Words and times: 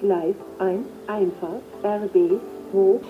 Gleis 0.00 0.34
1, 0.58 0.86
Einfahrt, 1.08 1.62
RB, 1.84 2.40
hoch. 2.72 3.00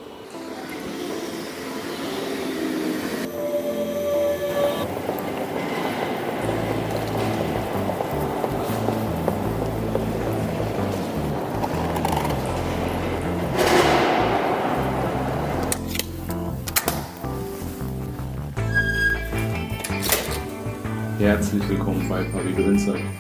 Herzlich 21.21 21.69
willkommen 21.69 22.09
bei 22.09 22.25
Grinzer, 22.25 22.95
deinem 22.95 23.20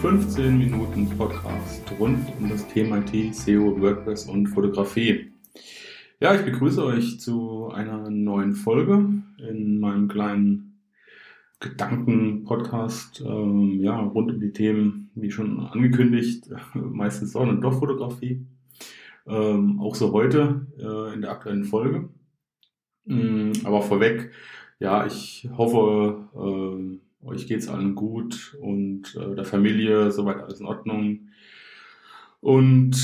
15 0.00 0.56
Minuten 0.56 1.08
Podcast 1.18 1.82
rund 1.98 2.20
um 2.38 2.48
das 2.48 2.68
Thema 2.68 2.98
IT, 2.98 3.34
SEO, 3.34 3.80
WordPress 3.80 4.26
und 4.26 4.46
Fotografie. 4.46 5.32
Ja, 6.20 6.36
ich 6.36 6.44
begrüße 6.44 6.84
euch 6.84 7.18
zu 7.18 7.70
einer 7.70 8.08
neuen 8.08 8.54
Folge 8.54 9.08
in 9.38 9.80
meinem 9.80 10.06
kleinen 10.06 10.80
Gedanken-Podcast, 11.58 13.24
ähm, 13.26 13.80
ja, 13.82 13.98
rund 13.98 14.30
um 14.30 14.38
die 14.38 14.52
Themen, 14.52 15.10
wie 15.16 15.32
schon 15.32 15.58
angekündigt, 15.58 16.48
meistens 16.74 17.32
Sonne- 17.32 17.50
und 17.50 17.62
Doch-Fotografie. 17.62 18.46
Ähm, 19.26 19.80
auch 19.80 19.96
so 19.96 20.12
heute 20.12 20.68
äh, 20.78 21.14
in 21.14 21.22
der 21.22 21.32
aktuellen 21.32 21.64
Folge. 21.64 22.08
Mm, 23.04 23.50
aber 23.64 23.82
vorweg, 23.82 24.30
ja, 24.78 25.04
ich 25.06 25.48
hoffe, 25.56 26.28
äh, 26.36 27.07
euch 27.22 27.46
geht's 27.46 27.68
allen 27.68 27.94
gut 27.94 28.56
und 28.60 29.14
äh, 29.16 29.34
der 29.34 29.44
Familie 29.44 30.10
soweit 30.10 30.38
alles 30.38 30.60
in 30.60 30.66
Ordnung. 30.66 31.28
Und 32.40 32.96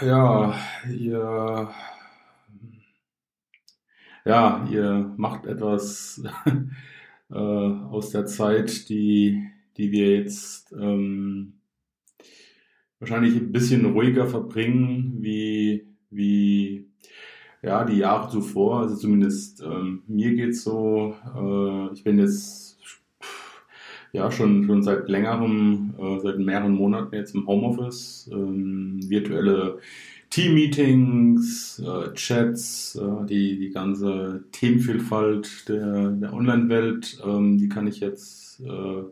ja, 0.00 0.54
ihr 0.90 1.70
ja, 4.24 4.66
ihr 4.70 5.12
macht 5.16 5.46
etwas 5.46 6.22
äh, 7.30 7.34
aus 7.34 8.10
der 8.10 8.26
Zeit, 8.26 8.88
die, 8.88 9.48
die 9.76 9.90
wir 9.90 10.16
jetzt 10.18 10.72
ähm, 10.72 11.54
wahrscheinlich 13.00 13.34
ein 13.34 13.50
bisschen 13.50 13.84
ruhiger 13.86 14.26
verbringen, 14.28 15.16
wie, 15.20 15.88
wie 16.10 16.88
ja, 17.62 17.84
die 17.84 17.98
Jahre 17.98 18.30
zuvor. 18.30 18.82
Also 18.82 18.96
zumindest 18.96 19.60
ähm, 19.62 20.02
mir 20.06 20.34
geht's 20.34 20.62
so. 20.62 21.16
Äh, 21.34 21.92
ich 21.94 22.04
bin 22.04 22.18
jetzt 22.18 22.71
ja 24.12 24.30
schon, 24.30 24.66
schon 24.66 24.82
seit 24.82 25.08
längerem, 25.08 25.94
äh, 25.98 26.20
seit 26.20 26.38
mehreren 26.38 26.74
Monaten 26.74 27.14
jetzt 27.14 27.34
im 27.34 27.46
Homeoffice, 27.46 28.30
ähm, 28.32 29.00
virtuelle 29.08 29.78
Team-Meetings, 30.30 31.82
äh, 31.84 32.14
Chats, 32.14 32.96
äh, 32.96 33.26
die, 33.26 33.58
die 33.58 33.70
ganze 33.70 34.44
Themenvielfalt 34.52 35.68
der, 35.68 36.10
der 36.10 36.32
Online-Welt, 36.32 37.22
ähm, 37.26 37.58
die 37.58 37.68
kann 37.68 37.86
ich 37.86 38.00
jetzt 38.00 38.60
äh, 38.60 39.02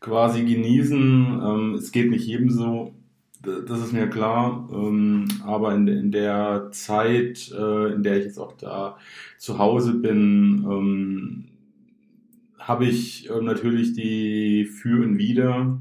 quasi 0.00 0.44
genießen. 0.44 1.40
Ähm, 1.42 1.74
es 1.74 1.92
geht 1.92 2.10
nicht 2.10 2.26
jedem 2.26 2.50
so, 2.50 2.94
das 3.42 3.80
ist 3.80 3.92
mir 3.92 4.08
klar, 4.08 4.68
ähm, 4.72 5.28
aber 5.44 5.74
in, 5.74 6.10
der 6.10 6.68
Zeit, 6.72 7.52
äh, 7.52 7.92
in 7.92 8.02
der 8.02 8.18
ich 8.18 8.24
jetzt 8.24 8.38
auch 8.38 8.52
da 8.56 8.96
zu 9.38 9.58
Hause 9.58 9.94
bin, 9.94 10.64
ähm, 10.68 11.44
habe 12.66 12.84
ich 12.86 13.30
äh, 13.30 13.40
natürlich 13.40 13.92
die 13.92 14.64
Für 14.64 15.04
und 15.04 15.18
Wider 15.18 15.80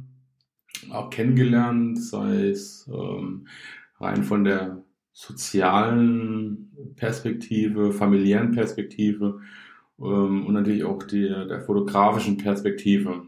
auch 0.91 1.09
kennengelernt, 1.09 2.00
sei 2.02 2.50
es 2.50 2.88
ähm, 2.94 3.47
rein 4.00 4.23
von 4.23 4.44
der 4.44 4.83
sozialen 5.11 6.94
Perspektive, 6.95 7.91
familiären 7.91 8.52
Perspektive 8.52 9.40
ähm, 10.00 10.46
und 10.46 10.53
natürlich 10.53 10.84
auch 10.84 11.01
der, 11.01 11.46
der 11.46 11.62
fotografischen 11.62 12.38
Perspektive. 12.38 13.23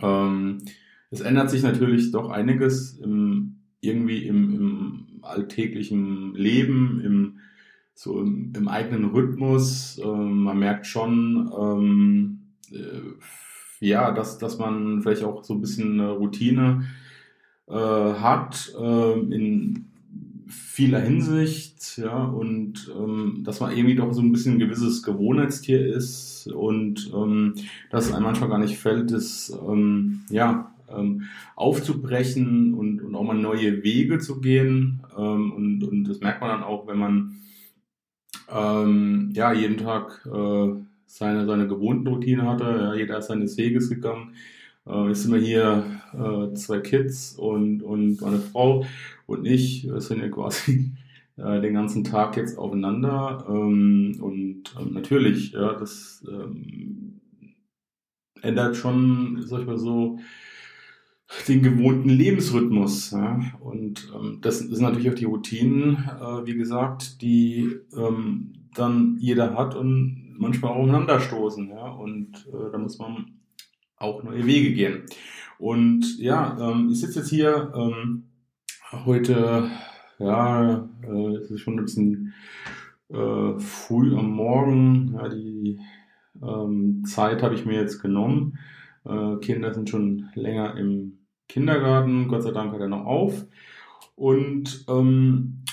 Ähm, 0.00 0.62
es 1.10 1.22
ändert 1.22 1.50
sich 1.50 1.64
natürlich 1.64 2.12
doch 2.12 2.30
einiges 2.30 2.96
im, 2.98 3.56
irgendwie 3.80 4.24
im, 4.24 4.54
im 4.54 5.06
alltäglichen 5.22 6.34
Leben, 6.34 7.00
im, 7.00 7.38
so 7.94 8.20
im, 8.20 8.52
im 8.54 8.68
eigenen 8.68 9.06
Rhythmus. 9.06 9.98
Ähm, 9.98 10.42
man 10.42 10.58
merkt 10.60 10.86
schon, 10.86 11.50
ähm, 11.58 12.35
äh, 12.35 12.35
ja, 13.80 14.12
dass, 14.12 14.38
dass 14.38 14.58
man 14.58 15.02
vielleicht 15.02 15.24
auch 15.24 15.44
so 15.44 15.54
ein 15.54 15.60
bisschen 15.60 16.00
eine 16.00 16.12
Routine 16.12 16.84
äh, 17.68 17.74
hat 17.74 18.72
äh, 18.78 19.12
in 19.12 19.86
vieler 20.48 21.00
Hinsicht, 21.00 21.98
ja, 21.98 22.24
und 22.24 22.92
ähm, 22.96 23.42
dass 23.44 23.60
man 23.60 23.76
irgendwie 23.76 23.96
doch 23.96 24.12
so 24.12 24.20
ein 24.20 24.30
bisschen 24.30 24.54
ein 24.54 24.58
gewisses 24.58 25.02
Gewohnheitstier 25.02 25.84
ist 25.94 26.46
und 26.48 27.10
ähm, 27.14 27.54
dass 27.90 28.06
es 28.06 28.12
einem 28.12 28.24
manchmal 28.24 28.50
gar 28.50 28.58
nicht 28.58 28.78
fällt, 28.78 29.10
ist, 29.10 29.58
ähm, 29.66 30.20
ja, 30.30 30.72
ähm, 30.88 31.24
aufzubrechen 31.56 32.74
und, 32.74 33.02
und 33.02 33.14
auch 33.14 33.24
mal 33.24 33.34
neue 33.34 33.82
Wege 33.82 34.18
zu 34.18 34.40
gehen. 34.40 35.02
Ähm, 35.16 35.52
und, 35.52 35.84
und 35.84 36.04
das 36.04 36.20
merkt 36.20 36.40
man 36.40 36.50
dann 36.50 36.62
auch, 36.62 36.86
wenn 36.86 36.98
man 36.98 37.36
ähm, 38.48 39.30
ja 39.34 39.52
jeden 39.52 39.78
Tag 39.78 40.26
äh, 40.26 40.74
seine, 41.06 41.46
seine 41.46 41.68
gewohnten 41.68 42.06
Routine 42.08 42.42
hatte. 42.42 42.64
Ja, 42.64 42.94
jeder 42.94 43.18
ist 43.18 43.28
seines 43.28 43.56
Weges 43.56 43.88
gegangen. 43.88 44.34
Äh, 44.86 45.08
jetzt 45.08 45.22
sind 45.22 45.32
wir 45.32 45.40
hier 45.40 45.84
äh, 46.12 46.54
zwei 46.54 46.80
Kids 46.80 47.32
und, 47.32 47.82
und 47.82 48.20
meine 48.20 48.38
Frau 48.38 48.84
und 49.26 49.44
ich. 49.46 49.84
Wir 49.84 50.00
sind 50.00 50.20
ja 50.20 50.28
quasi 50.28 50.92
äh, 51.36 51.60
den 51.60 51.74
ganzen 51.74 52.04
Tag 52.04 52.36
jetzt 52.36 52.58
aufeinander. 52.58 53.46
Ähm, 53.48 54.18
und 54.20 54.74
ähm, 54.78 54.92
natürlich, 54.92 55.52
ja, 55.52 55.74
das 55.74 56.24
ähm, 56.28 57.20
ändert 58.42 58.76
schon, 58.76 59.42
sag 59.42 59.60
ich 59.60 59.66
mal 59.66 59.78
so, 59.78 60.18
den 61.48 61.62
gewohnten 61.62 62.08
Lebensrhythmus. 62.08 63.10
Ja? 63.10 63.40
Und 63.60 64.12
ähm, 64.14 64.38
das 64.42 64.60
sind 64.60 64.80
natürlich 64.80 65.10
auch 65.10 65.14
die 65.14 65.24
Routinen, 65.24 66.08
äh, 66.20 66.46
wie 66.46 66.54
gesagt, 66.54 67.20
die 67.22 67.76
ähm, 67.96 68.52
dann 68.74 69.16
jeder 69.18 69.54
hat 69.54 69.74
und 69.74 70.25
manchmal 70.38 70.72
auch 70.72 70.76
aufeinanderstoßen. 70.76 71.68
Ja? 71.70 71.88
Und 71.88 72.46
äh, 72.48 72.70
da 72.70 72.78
muss 72.78 72.98
man 72.98 73.40
auch 73.96 74.22
neue 74.22 74.46
Wege 74.46 74.72
gehen. 74.72 75.04
Und 75.58 76.18
ja, 76.18 76.56
ähm, 76.60 76.90
ich 76.90 77.00
sitze 77.00 77.20
jetzt 77.20 77.30
hier 77.30 77.72
ähm, 77.74 78.24
heute, 79.04 79.70
ja, 80.18 80.88
äh, 81.02 81.36
es 81.36 81.50
ist 81.50 81.60
schon 81.60 81.78
ein 81.78 81.84
bisschen 81.84 82.34
äh, 83.08 83.58
früh 83.58 84.16
am 84.16 84.30
Morgen. 84.30 85.14
Ja, 85.14 85.28
die 85.28 85.80
ähm, 86.42 87.04
Zeit 87.06 87.42
habe 87.42 87.54
ich 87.54 87.64
mir 87.64 87.80
jetzt 87.80 88.02
genommen. 88.02 88.58
Äh, 89.04 89.36
Kinder 89.36 89.72
sind 89.72 89.88
schon 89.88 90.28
länger 90.34 90.76
im 90.76 91.18
Kindergarten. 91.48 92.28
Gott 92.28 92.42
sei 92.42 92.50
Dank 92.50 92.72
hat 92.72 92.80
er 92.80 92.88
noch 92.88 93.06
auf. 93.06 93.46
Und 94.14 94.84
ähm, 94.88 95.64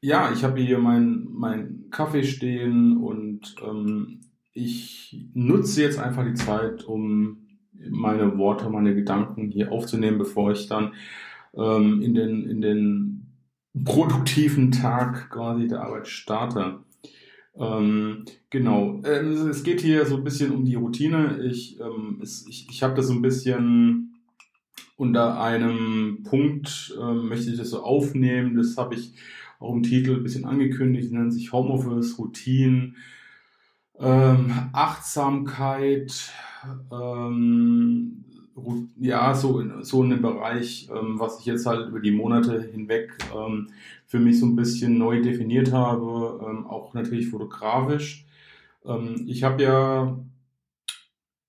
ja, 0.00 0.30
ich 0.32 0.44
habe 0.44 0.60
hier 0.60 0.78
meinen 0.78 1.28
mein 1.32 1.75
Kaffee 1.96 2.24
stehen 2.24 2.98
und 2.98 3.56
ähm, 3.66 4.20
ich 4.52 5.26
nutze 5.32 5.80
jetzt 5.80 5.98
einfach 5.98 6.26
die 6.26 6.34
Zeit, 6.34 6.84
um 6.84 7.38
meine 7.88 8.36
Worte, 8.36 8.68
meine 8.68 8.94
Gedanken 8.94 9.50
hier 9.50 9.72
aufzunehmen, 9.72 10.18
bevor 10.18 10.52
ich 10.52 10.66
dann 10.66 10.92
ähm, 11.54 12.02
in, 12.02 12.14
den, 12.14 12.46
in 12.46 12.60
den 12.60 13.26
produktiven 13.84 14.72
Tag 14.72 15.30
quasi 15.30 15.68
der 15.68 15.82
Arbeit 15.82 16.06
starte. 16.06 16.80
Ähm, 17.58 18.26
genau, 18.50 19.00
ähm, 19.04 19.48
es 19.48 19.62
geht 19.62 19.80
hier 19.80 20.04
so 20.04 20.16
ein 20.16 20.24
bisschen 20.24 20.52
um 20.52 20.66
die 20.66 20.74
Routine. 20.74 21.42
Ich, 21.50 21.80
ähm, 21.80 22.20
ich, 22.22 22.66
ich 22.70 22.82
habe 22.82 22.94
das 22.94 23.06
so 23.06 23.14
ein 23.14 23.22
bisschen 23.22 24.14
unter 24.96 25.40
einem 25.40 26.24
Punkt, 26.24 26.94
ähm, 27.00 27.28
möchte 27.28 27.50
ich 27.50 27.56
das 27.56 27.70
so 27.70 27.82
aufnehmen. 27.82 28.56
Das 28.56 28.76
habe 28.76 28.94
ich 28.94 29.12
auch 29.58 29.72
im 29.72 29.82
Titel 29.82 30.16
ein 30.16 30.22
bisschen 30.22 30.44
angekündigt, 30.44 31.12
nennt 31.12 31.32
sich 31.32 31.52
Homeoffice, 31.52 32.18
Routine, 32.18 32.94
ähm, 33.98 34.52
Achtsamkeit, 34.72 36.32
ähm, 36.92 38.24
ja, 38.98 39.34
so, 39.34 39.60
in, 39.60 39.82
so 39.84 40.02
in 40.02 40.10
dem 40.10 40.22
Bereich, 40.22 40.88
ähm, 40.90 41.18
was 41.18 41.40
ich 41.40 41.46
jetzt 41.46 41.66
halt 41.66 41.88
über 41.88 42.00
die 42.00 42.10
Monate 42.10 42.62
hinweg 42.62 43.16
ähm, 43.34 43.68
für 44.06 44.18
mich 44.18 44.40
so 44.40 44.46
ein 44.46 44.56
bisschen 44.56 44.98
neu 44.98 45.20
definiert 45.20 45.72
habe, 45.72 46.40
ähm, 46.46 46.66
auch 46.66 46.94
natürlich 46.94 47.28
fotografisch. 47.28 48.24
Ähm, 48.84 49.24
ich 49.26 49.42
habe 49.42 49.62
ja, 49.62 50.18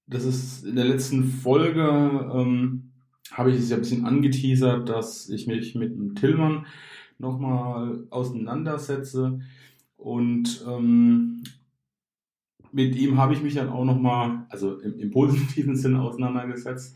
das 0.05 0.25
ist 0.25 0.65
in 0.65 0.75
der 0.75 0.85
letzten 0.85 1.25
Folge, 1.25 2.29
ähm, 2.33 2.91
habe 3.31 3.51
ich 3.51 3.59
es 3.59 3.69
ja 3.69 3.77
ein 3.77 3.81
bisschen 3.81 4.05
angeteasert, 4.05 4.89
dass 4.89 5.29
ich 5.29 5.47
mich 5.47 5.75
mit 5.75 5.95
dem 5.95 6.15
Tillmann 6.15 6.65
nochmal 7.17 8.05
auseinandersetze. 8.09 9.39
Und 9.97 10.63
ähm, 10.67 11.43
mit 12.71 12.95
ihm 12.95 13.17
habe 13.17 13.33
ich 13.33 13.41
mich 13.41 13.55
dann 13.55 13.69
auch 13.69 13.85
nochmal, 13.85 14.45
also 14.49 14.79
im, 14.79 14.99
im 14.99 15.11
positiven 15.11 15.75
Sinne 15.77 16.01
auseinandergesetzt. 16.01 16.95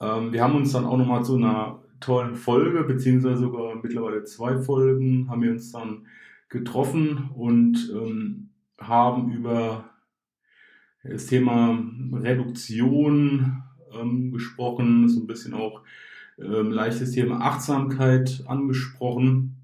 Ähm, 0.00 0.32
wir 0.32 0.42
haben 0.42 0.56
uns 0.56 0.72
dann 0.72 0.86
auch 0.86 0.96
nochmal 0.96 1.24
zu 1.24 1.36
einer 1.36 1.82
tollen 2.00 2.34
Folge, 2.34 2.84
beziehungsweise 2.84 3.38
sogar 3.38 3.76
mittlerweile 3.82 4.24
zwei 4.24 4.58
Folgen, 4.58 5.28
haben 5.28 5.42
wir 5.42 5.50
uns 5.50 5.72
dann 5.72 6.06
getroffen 6.48 7.30
und 7.34 7.92
ähm, 7.94 8.50
haben 8.78 9.32
über 9.32 9.90
das 11.02 11.26
Thema 11.26 11.78
Reduktion 12.12 13.62
ähm, 13.92 14.32
gesprochen, 14.32 15.08
so 15.08 15.20
ein 15.20 15.26
bisschen 15.26 15.54
auch 15.54 15.82
ähm, 16.40 16.70
leichtes 16.70 17.12
Thema 17.12 17.40
Achtsamkeit 17.40 18.44
angesprochen. 18.46 19.56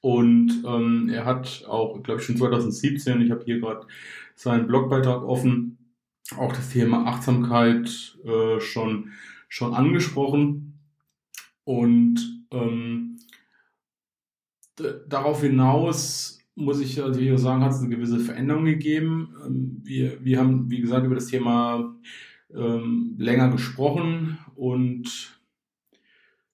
Und 0.00 0.64
ähm, 0.66 1.10
er 1.12 1.26
hat 1.26 1.64
auch, 1.68 2.02
glaube 2.02 2.20
ich, 2.20 2.26
schon 2.26 2.36
2017, 2.36 3.20
ich 3.20 3.30
habe 3.30 3.44
hier 3.44 3.60
gerade 3.60 3.86
seinen 4.34 4.66
Blogbeitrag 4.66 5.22
offen, 5.22 5.78
auch 6.36 6.54
das 6.54 6.70
Thema 6.70 7.06
Achtsamkeit 7.06 8.16
äh, 8.24 8.60
schon, 8.60 9.12
schon 9.48 9.74
angesprochen. 9.74 10.78
Und 11.64 12.46
ähm, 12.50 13.18
darauf 15.08 15.42
hinaus 15.42 16.38
muss 16.54 16.80
ich 16.80 16.96
natürlich 16.96 17.32
auch 17.32 17.38
sagen, 17.38 17.62
hat 17.62 17.72
es 17.72 17.80
eine 17.80 17.88
gewisse 17.88 18.20
Veränderung 18.20 18.64
gegeben. 18.64 19.34
Ähm, 19.44 19.80
wir, 19.82 20.24
wir 20.24 20.38
haben, 20.38 20.70
wie 20.70 20.80
gesagt, 20.80 21.04
über 21.04 21.14
das 21.14 21.26
Thema 21.26 21.94
ähm, 22.54 23.14
länger 23.18 23.50
gesprochen 23.50 24.38
und 24.54 25.39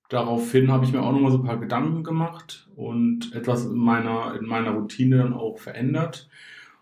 daraufhin 0.09 0.71
habe 0.71 0.85
ich 0.85 0.93
mir 0.93 1.03
auch 1.03 1.13
nochmal 1.13 1.33
so 1.33 1.39
ein 1.39 1.45
paar 1.45 1.61
Gedanken 1.61 2.05
gemacht 2.05 2.69
und 2.77 3.35
etwas 3.35 3.67
in 3.67 3.79
meiner, 3.79 4.35
in 4.39 4.47
meiner 4.47 4.73
Routine 4.73 5.19
dann 5.19 5.33
auch 5.33 5.59
verändert. 5.59 6.29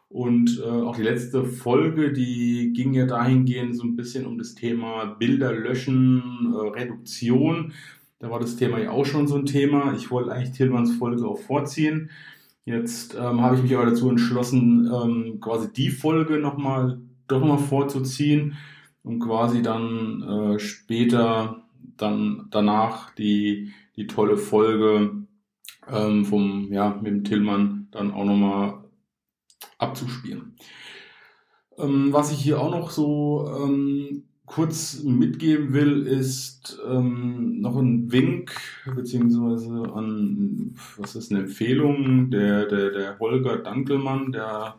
Und 0.08 0.62
äh, 0.64 0.68
auch 0.68 0.94
die 0.94 1.02
letzte 1.02 1.44
Folge, 1.44 2.12
die 2.12 2.72
ging 2.72 2.94
ja 2.94 3.06
dahingehend 3.06 3.76
so 3.76 3.82
ein 3.82 3.96
bisschen 3.96 4.26
um 4.26 4.38
das 4.38 4.54
Thema 4.54 5.06
Bilder 5.06 5.52
löschen, 5.52 6.54
äh, 6.54 6.68
Reduktion. 6.68 7.72
Da 8.20 8.30
war 8.30 8.38
das 8.38 8.56
Thema 8.56 8.78
ja 8.78 8.90
auch 8.90 9.04
schon 9.04 9.26
so 9.26 9.36
ein 9.36 9.46
Thema. 9.46 9.92
Ich 9.94 10.10
wollte 10.10 10.30
eigentlich 10.30 10.52
Tillmanns 10.52 10.94
Folge 10.94 11.26
auch 11.26 11.38
vorziehen. 11.38 12.10
Jetzt 12.64 13.14
ähm, 13.14 13.40
habe 13.40 13.56
ich 13.56 13.62
mich 13.62 13.74
aber 13.74 13.86
dazu 13.86 14.08
entschlossen, 14.08 14.88
ähm, 14.90 15.40
quasi 15.40 15.72
die 15.72 15.90
Folge 15.90 16.38
nochmal 16.38 17.00
doch 17.26 17.40
nochmal 17.40 17.58
vorzuziehen 17.58 18.54
und 19.02 19.18
quasi 19.18 19.62
dann 19.62 20.22
äh, 20.22 20.58
später 20.58 21.63
dann 21.96 22.48
danach 22.50 23.14
die, 23.14 23.72
die 23.96 24.06
tolle 24.06 24.36
Folge 24.36 25.26
ähm, 25.88 26.25
vom, 26.25 26.72
ja, 26.72 26.98
mit 27.02 27.12
dem 27.12 27.25
Tillmann 27.25 27.88
dann 27.90 28.12
auch 28.12 28.25
nochmal 28.25 28.84
abzuspielen. 29.78 30.56
Ähm, 31.78 32.12
was 32.12 32.32
ich 32.32 32.38
hier 32.38 32.60
auch 32.60 32.70
noch 32.70 32.90
so 32.90 33.48
ähm, 33.62 34.25
kurz 34.46 35.02
mitgeben 35.02 35.72
will, 35.72 36.06
ist 36.06 36.78
ähm, 36.86 37.60
noch 37.60 37.76
ein 37.76 38.12
Wink, 38.12 38.52
beziehungsweise 38.94 39.70
an, 39.94 40.75
was 40.96 41.16
ist 41.16 41.32
eine 41.32 41.40
Empfehlung, 41.42 42.31
der, 42.31 42.66
der, 42.66 42.90
der 42.90 43.19
Holger 43.19 43.58
Dankelmann, 43.58 44.32
der 44.32 44.76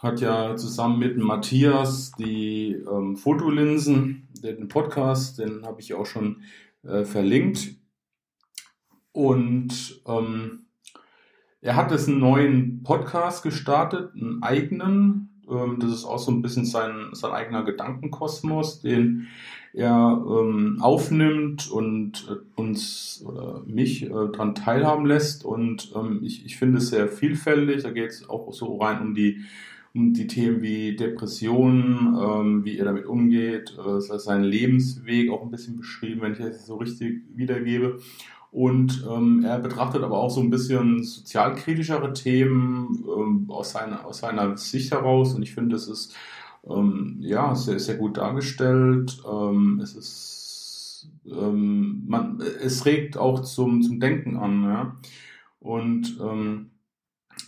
hat 0.00 0.20
ja 0.20 0.56
zusammen 0.56 0.98
mit 0.98 1.18
Matthias 1.18 2.12
die 2.12 2.72
ähm, 2.72 3.16
Fotolinsen, 3.16 4.28
den 4.40 4.68
Podcast, 4.68 5.38
den 5.38 5.64
habe 5.64 5.80
ich 5.80 5.94
auch 5.94 6.06
schon 6.06 6.42
äh, 6.82 7.04
verlinkt. 7.04 7.76
Und 9.12 10.02
ähm, 10.06 10.66
er 11.60 11.76
hat 11.76 11.90
jetzt 11.90 12.08
einen 12.08 12.20
neuen 12.20 12.82
Podcast 12.82 13.42
gestartet, 13.42 14.14
einen 14.14 14.42
eigenen. 14.42 15.42
Ähm, 15.48 15.78
das 15.80 15.90
ist 15.92 16.04
auch 16.04 16.18
so 16.18 16.30
ein 16.30 16.42
bisschen 16.42 16.64
sein, 16.64 17.10
sein 17.12 17.32
eigener 17.32 17.64
Gedankenkosmos, 17.64 18.80
den 18.80 19.28
er 19.72 20.24
ähm, 20.26 20.78
aufnimmt 20.80 21.70
und 21.70 22.26
äh, 22.28 22.60
uns 22.60 23.22
oder 23.26 23.62
mich 23.66 24.04
äh, 24.04 24.08
daran 24.08 24.54
teilhaben 24.54 25.06
lässt. 25.06 25.44
Und 25.44 25.92
ähm, 25.94 26.20
ich, 26.22 26.44
ich 26.44 26.56
finde 26.56 26.78
es 26.78 26.88
sehr 26.88 27.08
vielfältig. 27.08 27.82
Da 27.82 27.90
geht 27.90 28.10
es 28.10 28.28
auch 28.28 28.52
so 28.52 28.78
rein 28.78 29.00
um 29.00 29.14
die 29.14 29.44
um 29.94 30.12
die 30.12 30.26
Themen 30.26 30.62
wie 30.62 30.94
Depressionen, 30.94 32.16
ähm, 32.20 32.64
wie 32.64 32.78
er 32.78 32.84
damit 32.84 33.06
umgeht, 33.06 33.76
äh, 33.78 34.00
seinen 34.00 34.44
Lebensweg 34.44 35.30
auch 35.30 35.42
ein 35.42 35.50
bisschen 35.50 35.76
beschrieben, 35.76 36.20
wenn 36.20 36.32
ich 36.32 36.38
das 36.38 36.66
so 36.66 36.76
richtig 36.76 37.22
wiedergebe. 37.34 37.98
Und 38.52 39.06
ähm, 39.08 39.44
er 39.44 39.58
betrachtet 39.58 40.02
aber 40.02 40.18
auch 40.18 40.30
so 40.30 40.40
ein 40.40 40.50
bisschen 40.50 41.04
sozialkritischere 41.04 42.12
Themen 42.12 43.04
ähm, 43.06 43.46
aus, 43.48 43.72
seiner, 43.72 44.04
aus 44.04 44.18
seiner 44.18 44.56
Sicht 44.56 44.92
heraus. 44.92 45.34
Und 45.34 45.42
ich 45.42 45.54
finde, 45.54 45.76
es 45.76 45.86
ist 45.86 46.16
ähm, 46.68 47.18
ja 47.20 47.54
sehr, 47.54 47.78
sehr 47.78 47.96
gut 47.96 48.16
dargestellt. 48.16 49.22
Ähm, 49.30 49.80
es 49.82 49.94
ist 49.94 51.10
ähm, 51.26 52.04
man, 52.06 52.40
es 52.40 52.84
regt 52.86 53.16
auch 53.16 53.40
zum, 53.40 53.82
zum 53.82 54.00
Denken 54.00 54.36
an. 54.36 54.64
Ja? 54.64 54.96
Und 55.60 56.18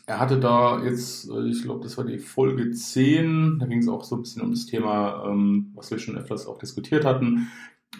er 0.07 0.21
hatte 0.21 0.39
da 0.39 0.83
jetzt, 0.83 1.29
äh, 1.31 1.47
ich 1.47 1.63
glaube, 1.63 1.83
das 1.83 1.97
war 1.97 2.05
die 2.05 2.19
Folge 2.19 2.71
10, 2.71 3.59
da 3.59 3.67
ging 3.67 3.79
es 3.79 3.89
auch 3.89 4.05
so 4.05 4.17
ein 4.17 4.23
bisschen 4.23 4.43
um 4.43 4.51
das 4.51 4.67
Thema, 4.67 5.25
ähm, 5.27 5.73
was 5.75 5.91
wir 5.91 5.99
schon 5.99 6.17
öfters 6.17 6.47
auch 6.47 6.59
diskutiert 6.59 7.05
hatten, 7.05 7.49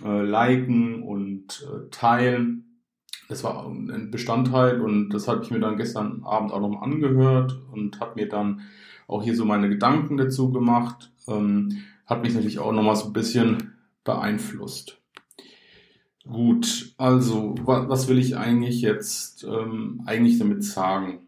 äh, 0.05 0.23
liken 0.23 1.03
und 1.03 1.67
äh, 1.69 1.89
teilen. 1.91 2.81
Das 3.29 3.45
war 3.45 3.67
ein 3.67 4.11
Bestandteil 4.11 4.81
und 4.81 5.11
das 5.11 5.27
habe 5.27 5.43
ich 5.43 5.51
mir 5.51 5.61
dann 5.61 5.77
gestern 5.77 6.23
Abend 6.25 6.53
auch 6.53 6.61
nochmal 6.61 6.85
angehört 6.85 7.59
und 7.73 8.01
habe 8.01 8.21
mir 8.21 8.29
dann 8.29 8.63
auch 9.07 9.23
hier 9.23 9.37
so 9.37 9.45
meine 9.45 9.69
Gedanken 9.69 10.17
dazu 10.17 10.51
gemacht. 10.51 11.13
Ähm, 11.29 11.79
hat 12.05 12.23
mich 12.23 12.35
natürlich 12.35 12.59
auch 12.59 12.73
nochmal 12.73 12.97
so 12.97 13.07
ein 13.07 13.13
bisschen 13.13 13.75
beeinflusst. 14.05 14.99
Gut, 16.25 16.95
also 16.99 17.55
was 17.65 18.09
will 18.09 18.19
ich 18.19 18.37
eigentlich 18.37 18.81
jetzt 18.81 19.45
ähm, 19.45 20.03
eigentlich 20.05 20.39
damit 20.39 20.63
sagen? 20.63 21.27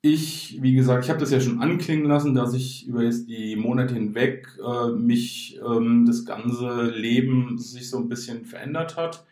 Ich, 0.00 0.58
wie 0.62 0.74
gesagt, 0.74 1.04
ich 1.04 1.10
habe 1.10 1.20
das 1.20 1.30
ja 1.30 1.40
schon 1.40 1.60
anklingen 1.60 2.06
lassen, 2.06 2.34
dass 2.34 2.54
ich 2.54 2.86
über 2.86 3.02
jetzt 3.02 3.28
die 3.28 3.56
Monate 3.56 3.94
hinweg 3.94 4.48
äh, 4.64 4.92
mich 4.92 5.58
ähm, 5.66 6.06
das 6.06 6.24
ganze 6.24 6.90
Leben 6.90 7.58
sich 7.58 7.90
so 7.90 7.98
ein 7.98 8.08
bisschen 8.08 8.44
verändert 8.44 8.96
hat. 8.96 9.26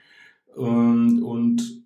Ähm, 0.56 1.22
und 1.22 1.84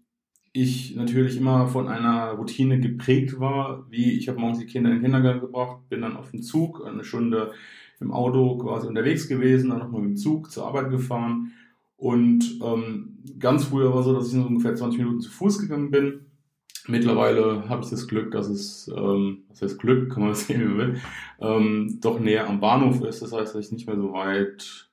ich 0.52 0.96
natürlich 0.96 1.36
immer 1.36 1.68
von 1.68 1.88
einer 1.88 2.32
Routine 2.32 2.80
geprägt 2.80 3.38
war, 3.38 3.86
wie 3.90 4.12
ich 4.12 4.28
habe 4.28 4.40
morgens 4.40 4.58
die 4.58 4.66
Kinder 4.66 4.90
in 4.90 4.96
den 4.96 5.02
Kindergarten 5.02 5.40
gebracht, 5.40 5.88
bin 5.88 6.00
dann 6.00 6.16
auf 6.16 6.30
dem 6.30 6.42
Zug 6.42 6.84
eine 6.84 7.04
Stunde 7.04 7.52
im 8.00 8.10
Auto 8.12 8.56
quasi 8.58 8.88
unterwegs 8.88 9.28
gewesen, 9.28 9.70
dann 9.70 9.78
nochmal 9.78 10.00
mit 10.00 10.10
dem 10.12 10.16
Zug 10.16 10.50
zur 10.50 10.66
Arbeit 10.66 10.90
gefahren. 10.90 11.52
Und 11.98 12.58
ähm, 12.64 13.18
ganz 13.38 13.64
früher 13.64 13.94
war 13.94 14.02
so, 14.02 14.14
dass 14.14 14.32
ich 14.32 14.38
ungefähr 14.38 14.74
20 14.74 14.98
Minuten 14.98 15.20
zu 15.20 15.30
Fuß 15.30 15.58
gegangen 15.60 15.90
bin 15.90 16.24
Mittlerweile 16.88 17.68
habe 17.68 17.82
ich 17.84 17.90
das 17.90 18.08
Glück, 18.08 18.30
dass 18.32 18.48
es, 18.48 18.88
ähm, 18.88 19.44
was 19.48 19.62
heißt 19.62 19.78
Glück, 19.78 20.12
kann 20.12 20.24
man 20.24 20.34
sehen, 20.34 20.60
wie 20.60 20.64
man 20.64 20.78
will, 20.78 21.00
ähm, 21.40 21.98
doch 22.00 22.20
näher 22.20 22.48
am 22.48 22.60
Bahnhof 22.60 23.02
ist. 23.02 23.22
Das 23.22 23.32
heißt, 23.32 23.54
dass 23.54 23.66
ich 23.66 23.72
nicht 23.72 23.86
mehr 23.86 23.96
so 23.96 24.12
weit 24.12 24.88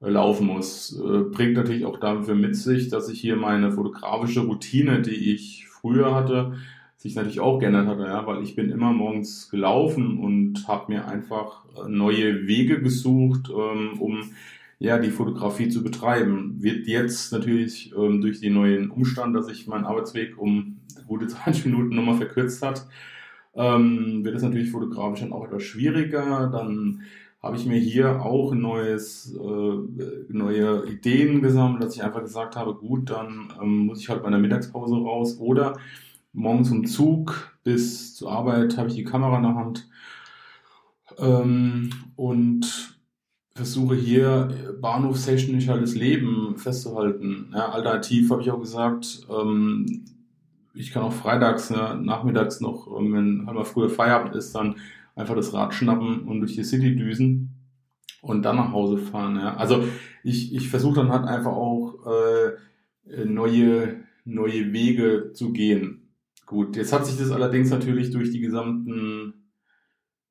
äh, 0.00 0.10
laufen 0.10 0.46
muss. 0.46 0.98
Äh, 0.98 1.30
bringt 1.30 1.54
natürlich 1.54 1.84
auch 1.84 1.98
dafür 1.98 2.34
mit 2.34 2.56
sich, 2.56 2.88
dass 2.88 3.08
ich 3.08 3.20
hier 3.20 3.36
meine 3.36 3.72
fotografische 3.72 4.40
Routine, 4.40 5.02
die 5.02 5.34
ich 5.34 5.66
früher 5.68 6.14
hatte, 6.14 6.54
sich 6.96 7.14
natürlich 7.14 7.40
auch 7.40 7.58
geändert 7.58 7.86
hatte, 7.86 8.04
ja, 8.04 8.26
weil 8.26 8.42
ich 8.42 8.56
bin 8.56 8.70
immer 8.70 8.92
morgens 8.92 9.50
gelaufen 9.50 10.18
und 10.18 10.66
habe 10.66 10.92
mir 10.92 11.06
einfach 11.06 11.64
äh, 11.76 11.88
neue 11.88 12.46
Wege 12.46 12.80
gesucht, 12.80 13.50
ähm, 13.50 14.00
um 14.00 14.30
ja, 14.78 14.98
die 14.98 15.10
Fotografie 15.10 15.68
zu 15.68 15.82
betreiben. 15.82 16.62
Wird 16.62 16.86
jetzt 16.86 17.32
natürlich 17.32 17.94
ähm, 17.96 18.20
durch 18.20 18.40
den 18.40 18.54
neuen 18.54 18.90
Umstand, 18.90 19.34
dass 19.34 19.48
ich 19.48 19.66
meinen 19.66 19.84
Arbeitsweg 19.84 20.38
um 20.38 20.78
gute 21.06 21.26
20 21.28 21.66
Minuten 21.66 21.96
nochmal 21.96 22.16
verkürzt 22.16 22.62
hat, 22.62 22.86
ähm, 23.54 24.24
wird 24.24 24.36
es 24.36 24.42
natürlich 24.42 24.70
fotografisch 24.70 25.20
dann 25.20 25.32
auch 25.32 25.46
etwas 25.46 25.62
schwieriger. 25.62 26.48
Dann 26.52 27.02
habe 27.42 27.56
ich 27.56 27.66
mir 27.66 27.78
hier 27.78 28.22
auch 28.22 28.54
neues, 28.54 29.34
äh, 29.34 29.76
neue 30.28 30.86
Ideen 30.86 31.42
gesammelt, 31.42 31.82
dass 31.82 31.94
ich 31.94 32.02
einfach 32.02 32.22
gesagt 32.22 32.56
habe, 32.56 32.74
gut, 32.74 33.10
dann 33.10 33.52
ähm, 33.62 33.86
muss 33.86 34.00
ich 34.00 34.08
halt 34.08 34.22
bei 34.22 34.30
der 34.30 34.38
Mittagspause 34.38 34.96
raus 34.96 35.38
oder 35.38 35.78
morgens 36.32 36.68
zum 36.68 36.86
Zug 36.86 37.56
bis 37.64 38.14
zur 38.14 38.30
Arbeit 38.30 38.76
habe 38.76 38.88
ich 38.88 38.94
die 38.94 39.04
Kamera 39.04 39.38
in 39.38 39.42
der 39.42 39.54
Hand 39.54 39.88
ähm, 41.18 41.90
und 42.16 42.95
versuche 43.56 43.94
hier 43.94 44.76
bahnhofstechnisch 44.80 45.68
halt 45.68 45.82
das 45.82 45.94
Leben 45.94 46.56
festzuhalten. 46.56 47.52
Ja, 47.54 47.70
alternativ 47.70 48.30
habe 48.30 48.42
ich 48.42 48.50
auch 48.50 48.60
gesagt, 48.60 49.26
ähm, 49.30 50.04
ich 50.74 50.92
kann 50.92 51.02
auch 51.02 51.12
freitags, 51.12 51.70
ne, 51.70 51.98
nachmittags 52.00 52.60
noch, 52.60 52.86
ähm, 52.98 53.14
wenn 53.14 53.46
halt 53.46 53.56
mal 53.56 53.64
früher 53.64 53.88
Feierabend 53.88 54.36
ist, 54.36 54.54
dann 54.54 54.76
einfach 55.14 55.34
das 55.34 55.54
Rad 55.54 55.72
schnappen 55.72 56.20
und 56.28 56.40
durch 56.40 56.54
die 56.54 56.64
City 56.64 56.94
düsen 56.94 57.54
und 58.20 58.42
dann 58.42 58.56
nach 58.56 58.72
Hause 58.72 58.98
fahren. 58.98 59.36
Ja. 59.36 59.56
Also 59.56 59.84
ich, 60.22 60.54
ich 60.54 60.68
versuche 60.68 60.96
dann 60.96 61.10
halt 61.10 61.24
einfach 61.24 61.52
auch 61.52 62.06
äh, 62.06 63.24
neue, 63.24 64.02
neue 64.26 64.72
Wege 64.74 65.30
zu 65.32 65.52
gehen. 65.52 66.10
Gut, 66.44 66.76
jetzt 66.76 66.92
hat 66.92 67.06
sich 67.06 67.16
das 67.16 67.30
allerdings 67.30 67.70
natürlich 67.70 68.10
durch 68.10 68.30
die 68.30 68.40
gesamten 68.40 69.45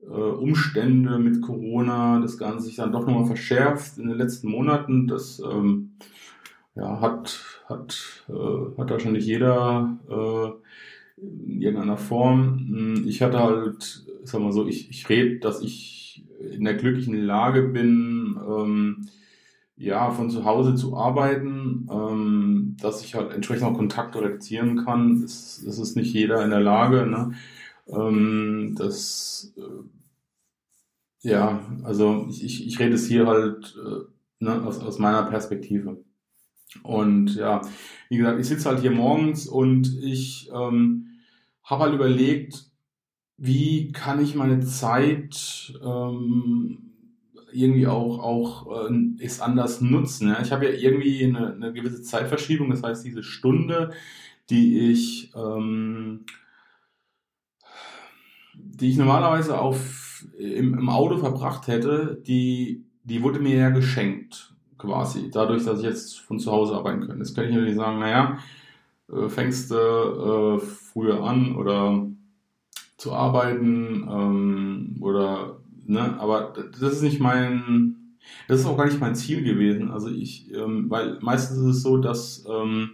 Umstände 0.01 1.17
mit 1.17 1.41
Corona, 1.41 2.19
das 2.19 2.37
Ganze 2.37 2.65
sich 2.65 2.75
dann 2.75 2.91
doch 2.91 3.05
nochmal 3.05 3.25
verschärft 3.25 3.97
in 3.97 4.07
den 4.07 4.17
letzten 4.17 4.49
Monaten. 4.49 5.07
Das 5.07 5.39
ähm, 5.39 5.91
ja, 6.75 6.99
hat, 7.01 7.63
hat, 7.67 8.25
äh, 8.29 8.79
hat 8.79 8.89
wahrscheinlich 8.89 9.25
jeder 9.25 9.97
äh, 10.09 11.21
in 11.21 11.61
irgendeiner 11.61 11.97
Form. 11.97 12.59
Hm, 12.59 13.07
ich 13.07 13.21
hatte 13.21 13.39
halt, 13.39 14.05
sag 14.23 14.41
mal 14.41 14.51
so, 14.51 14.67
ich, 14.67 14.89
ich 14.89 15.07
rede, 15.09 15.39
dass 15.39 15.61
ich 15.61 16.25
in 16.39 16.65
der 16.65 16.75
glücklichen 16.75 17.15
Lage 17.15 17.63
bin, 17.63 18.37
ähm, 18.47 19.07
ja, 19.77 20.11
von 20.11 20.29
zu 20.29 20.45
Hause 20.45 20.75
zu 20.75 20.95
arbeiten, 20.95 21.89
ähm, 21.91 22.77
dass 22.79 23.03
ich 23.03 23.15
halt 23.15 23.33
entsprechend 23.33 23.65
auch 23.65 23.73
Kontakte 23.73 24.21
reduzieren 24.21 24.85
kann. 24.85 25.21
Das, 25.21 25.61
das 25.65 25.79
ist 25.79 25.97
nicht 25.97 26.13
jeder 26.13 26.43
in 26.43 26.49
der 26.49 26.61
Lage. 26.61 27.05
Ne? 27.05 27.33
Ähm, 27.87 28.75
das, 28.77 29.53
äh, 29.57 31.29
ja, 31.29 31.65
also 31.83 32.27
ich, 32.29 32.43
ich, 32.43 32.67
ich 32.67 32.79
rede 32.79 32.95
es 32.95 33.07
hier 33.07 33.27
halt 33.27 33.75
äh, 33.77 34.43
ne, 34.43 34.63
aus, 34.63 34.79
aus 34.79 34.99
meiner 34.99 35.23
Perspektive. 35.23 36.03
Und 36.83 37.35
ja, 37.35 37.61
wie 38.09 38.17
gesagt, 38.17 38.39
ich 38.39 38.47
sitze 38.47 38.69
halt 38.69 38.81
hier 38.81 38.91
morgens 38.91 39.47
und 39.47 39.97
ich 40.01 40.49
ähm, 40.53 41.07
habe 41.63 41.83
halt 41.83 41.93
überlegt, 41.93 42.71
wie 43.37 43.91
kann 43.91 44.23
ich 44.23 44.35
meine 44.35 44.61
Zeit 44.61 45.73
ähm, 45.83 46.85
irgendwie 47.51 47.87
auch, 47.87 48.19
auch 48.19 48.89
äh, 48.89 49.23
ist 49.23 49.41
anders 49.41 49.81
nutzen. 49.81 50.29
Ja? 50.29 50.41
Ich 50.41 50.51
habe 50.51 50.65
ja 50.65 50.71
irgendwie 50.71 51.23
eine, 51.23 51.53
eine 51.53 51.73
gewisse 51.73 52.01
Zeitverschiebung, 52.01 52.69
das 52.69 52.83
heißt, 52.83 53.05
diese 53.05 53.23
Stunde, 53.23 53.91
die 54.49 54.91
ich, 54.91 55.33
ähm, 55.35 56.25
die 58.79 58.89
ich 58.89 58.97
normalerweise 58.97 59.59
auf, 59.59 60.25
im, 60.37 60.77
im 60.77 60.89
Auto 60.89 61.17
verbracht 61.17 61.67
hätte, 61.67 62.21
die, 62.25 62.83
die 63.03 63.23
wurde 63.23 63.39
mir 63.39 63.57
ja 63.57 63.69
geschenkt, 63.69 64.53
quasi, 64.77 65.29
dadurch, 65.31 65.63
dass 65.63 65.79
ich 65.79 65.85
jetzt 65.85 66.19
von 66.19 66.39
zu 66.39 66.51
Hause 66.51 66.75
arbeiten 66.75 67.07
kann. 67.07 67.17
Jetzt 67.17 67.35
könnte 67.35 67.49
ich 67.49 67.55
natürlich 67.55 67.77
sagen, 67.77 67.99
naja, 67.99 68.37
äh, 69.11 69.29
fängst 69.29 69.71
du 69.71 69.75
äh, 69.75 70.59
früher 70.59 71.23
an 71.23 71.55
oder 71.55 72.05
zu 72.97 73.13
arbeiten 73.13 74.07
ähm, 74.09 74.97
oder 74.99 75.57
ne, 75.85 76.19
aber 76.19 76.53
das 76.79 76.93
ist 76.93 77.01
nicht 77.01 77.19
mein, 77.19 78.17
das 78.47 78.61
ist 78.61 78.65
auch 78.65 78.77
gar 78.77 78.85
nicht 78.85 78.99
mein 78.99 79.15
Ziel 79.15 79.43
gewesen. 79.43 79.91
Also 79.91 80.09
ich, 80.09 80.53
ähm, 80.53 80.89
weil 80.89 81.17
meistens 81.21 81.59
ist 81.59 81.77
es 81.77 81.83
so, 81.83 81.97
dass, 81.97 82.45
ähm, 82.49 82.91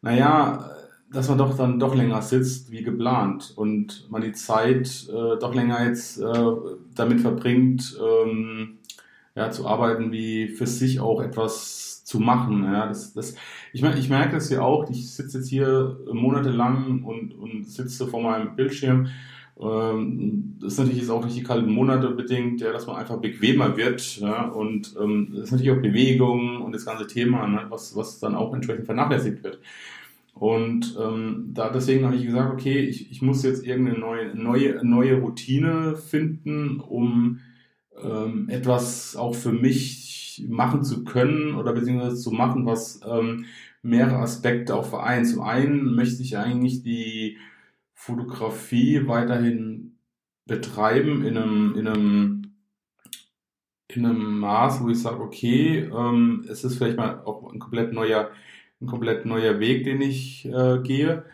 naja, 0.00 0.70
dass 1.12 1.28
man 1.28 1.38
doch 1.38 1.56
dann 1.56 1.78
doch 1.78 1.94
länger 1.94 2.22
sitzt 2.22 2.70
wie 2.70 2.82
geplant 2.82 3.52
und 3.56 4.08
man 4.10 4.22
die 4.22 4.32
Zeit 4.32 5.08
äh, 5.08 5.38
doch 5.38 5.54
länger 5.54 5.86
jetzt 5.86 6.18
äh, 6.20 6.50
damit 6.94 7.20
verbringt, 7.20 7.98
ähm, 8.00 8.78
ja, 9.34 9.50
zu 9.50 9.66
arbeiten, 9.66 10.12
wie 10.12 10.48
für 10.48 10.66
sich 10.66 11.00
auch 11.00 11.22
etwas 11.22 12.04
zu 12.04 12.20
machen. 12.20 12.64
Ja, 12.64 12.86
das, 12.86 13.14
das, 13.14 13.34
ich, 13.72 13.82
ich 13.82 14.08
merke 14.08 14.34
das 14.34 14.50
ja 14.50 14.62
auch, 14.62 14.90
ich 14.90 15.14
sitze 15.14 15.38
jetzt 15.38 15.48
hier 15.48 15.98
monatelang 16.12 17.04
und, 17.04 17.32
und 17.34 17.66
sitze 17.66 18.06
vor 18.06 18.22
meinem 18.22 18.56
Bildschirm 18.56 19.08
ähm, 19.60 20.56
das 20.60 20.74
ist 20.74 20.78
natürlich 20.78 21.10
auch 21.10 21.20
durch 21.20 21.34
die 21.34 21.42
kalten 21.42 21.70
Monate 21.70 22.10
bedingt, 22.10 22.60
ja, 22.60 22.72
dass 22.72 22.86
man 22.86 22.96
einfach 22.96 23.18
bequemer 23.18 23.76
wird. 23.76 24.18
Ja, 24.18 24.48
und 24.48 24.94
ähm, 25.00 25.28
das 25.32 25.44
ist 25.44 25.52
natürlich 25.52 25.72
auch 25.72 25.82
Bewegung 25.82 26.62
und 26.62 26.72
das 26.72 26.84
ganze 26.84 27.06
Thema, 27.06 27.46
ne, 27.46 27.66
was, 27.68 27.94
was 27.96 28.18
dann 28.18 28.34
auch 28.34 28.54
entsprechend 28.54 28.86
vernachlässigt 28.86 29.42
wird. 29.44 29.60
Und 30.32 30.96
ähm, 31.00 31.50
da 31.52 31.70
deswegen 31.70 32.04
habe 32.04 32.16
ich 32.16 32.24
gesagt, 32.24 32.52
okay, 32.52 32.80
ich, 32.80 33.10
ich 33.10 33.22
muss 33.22 33.42
jetzt 33.42 33.64
irgendeine 33.64 33.98
neue, 33.98 34.34
neue, 34.34 34.84
neue 34.84 35.14
Routine 35.16 35.96
finden, 35.96 36.80
um 36.80 37.40
ähm, 38.02 38.48
etwas 38.48 39.14
auch 39.14 39.34
für 39.34 39.52
mich 39.52 40.44
machen 40.48 40.82
zu 40.82 41.04
können 41.04 41.54
oder 41.54 41.72
beziehungsweise 41.72 42.16
zu 42.16 42.30
machen, 42.30 42.66
was 42.66 43.00
ähm, 43.06 43.44
mehrere 43.82 44.18
Aspekte 44.18 44.74
auch 44.74 44.86
vereint. 44.86 45.28
Zum 45.28 45.42
einen 45.42 45.94
möchte 45.94 46.22
ich 46.22 46.36
eigentlich 46.38 46.82
die 46.82 47.38
Fotografie 47.94 49.06
weiterhin 49.06 49.96
betreiben 50.46 51.24
in 51.24 51.36
einem, 51.36 51.74
in 51.76 51.86
einem, 51.86 52.42
in 53.88 54.06
einem 54.06 54.38
Maß, 54.38 54.82
wo 54.82 54.88
ich 54.88 55.00
sage, 55.00 55.20
okay, 55.20 55.90
ähm, 55.94 56.44
es 56.48 56.64
ist 56.64 56.78
vielleicht 56.78 56.96
mal 56.96 57.20
auch 57.24 57.52
ein 57.52 57.58
komplett 57.58 57.92
neuer, 57.92 58.30
ein 58.82 58.86
komplett 58.86 59.24
neuer 59.26 59.60
Weg, 59.60 59.84
den 59.84 60.00
ich 60.00 60.44
äh, 60.46 60.78
gehe. 60.82 61.24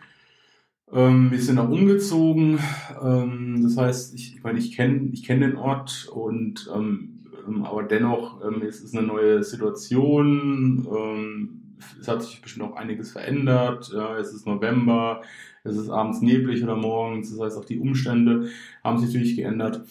Ähm, 0.93 1.31
wir 1.31 1.41
sind 1.41 1.59
auch 1.59 1.69
umgezogen. 1.69 2.59
Ähm, 3.03 3.61
das 3.63 3.77
heißt, 3.77 4.15
ich, 4.15 4.37
ich 4.37 4.43
meine, 4.43 4.59
ich 4.59 4.75
kenne 4.75 5.11
ich 5.13 5.25
kenn 5.25 5.41
den 5.41 5.57
Ort 5.57 6.09
und 6.13 6.71
ähm, 6.75 7.25
ähm 7.47 7.65
aber 7.65 7.83
dennoch 7.83 8.43
ähm, 8.45 8.63
es 8.63 8.81
ist 8.81 8.97
eine 8.97 9.07
neue 9.07 9.43
Situation. 9.43 10.87
Ähm, 10.91 11.77
es 12.01 12.09
hat 12.09 12.23
sich 12.23 12.41
bestimmt 12.41 12.71
auch 12.71 12.77
einiges 12.77 13.13
verändert. 13.13 13.91
Ja, 13.95 14.17
es 14.19 14.33
ist 14.33 14.47
November, 14.47 15.23
es 15.65 15.77
ist 15.77 15.91
abends 15.91 16.23
neblig 16.23 16.63
oder 16.63 16.77
morgens, 16.77 17.31
das 17.31 17.41
heißt 17.41 17.59
auch 17.59 17.65
die 17.65 17.79
Umstände 17.79 18.49
haben 18.83 18.99
sich 18.99 19.09
natürlich 19.09 19.37
geändert. 19.37 19.83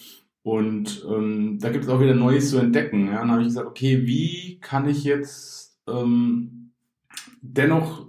Und 0.42 1.04
ähm, 1.08 1.58
da 1.60 1.68
gibt 1.70 1.84
es 1.84 1.90
auch 1.90 2.00
wieder 2.00 2.14
Neues 2.14 2.50
zu 2.50 2.58
entdecken. 2.58 3.08
Ja? 3.08 3.20
Dann 3.20 3.30
habe 3.30 3.42
ich 3.42 3.48
gesagt, 3.48 3.66
okay, 3.66 4.06
wie 4.06 4.58
kann 4.60 4.88
ich 4.88 5.04
jetzt 5.04 5.78
ähm, 5.86 6.57
dennoch 7.52 8.06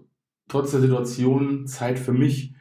trotz 0.48 0.72
der 0.72 0.82
Situation 0.82 1.68
Zeit 1.68 2.00
für 2.00 2.14
mich 2.14 2.54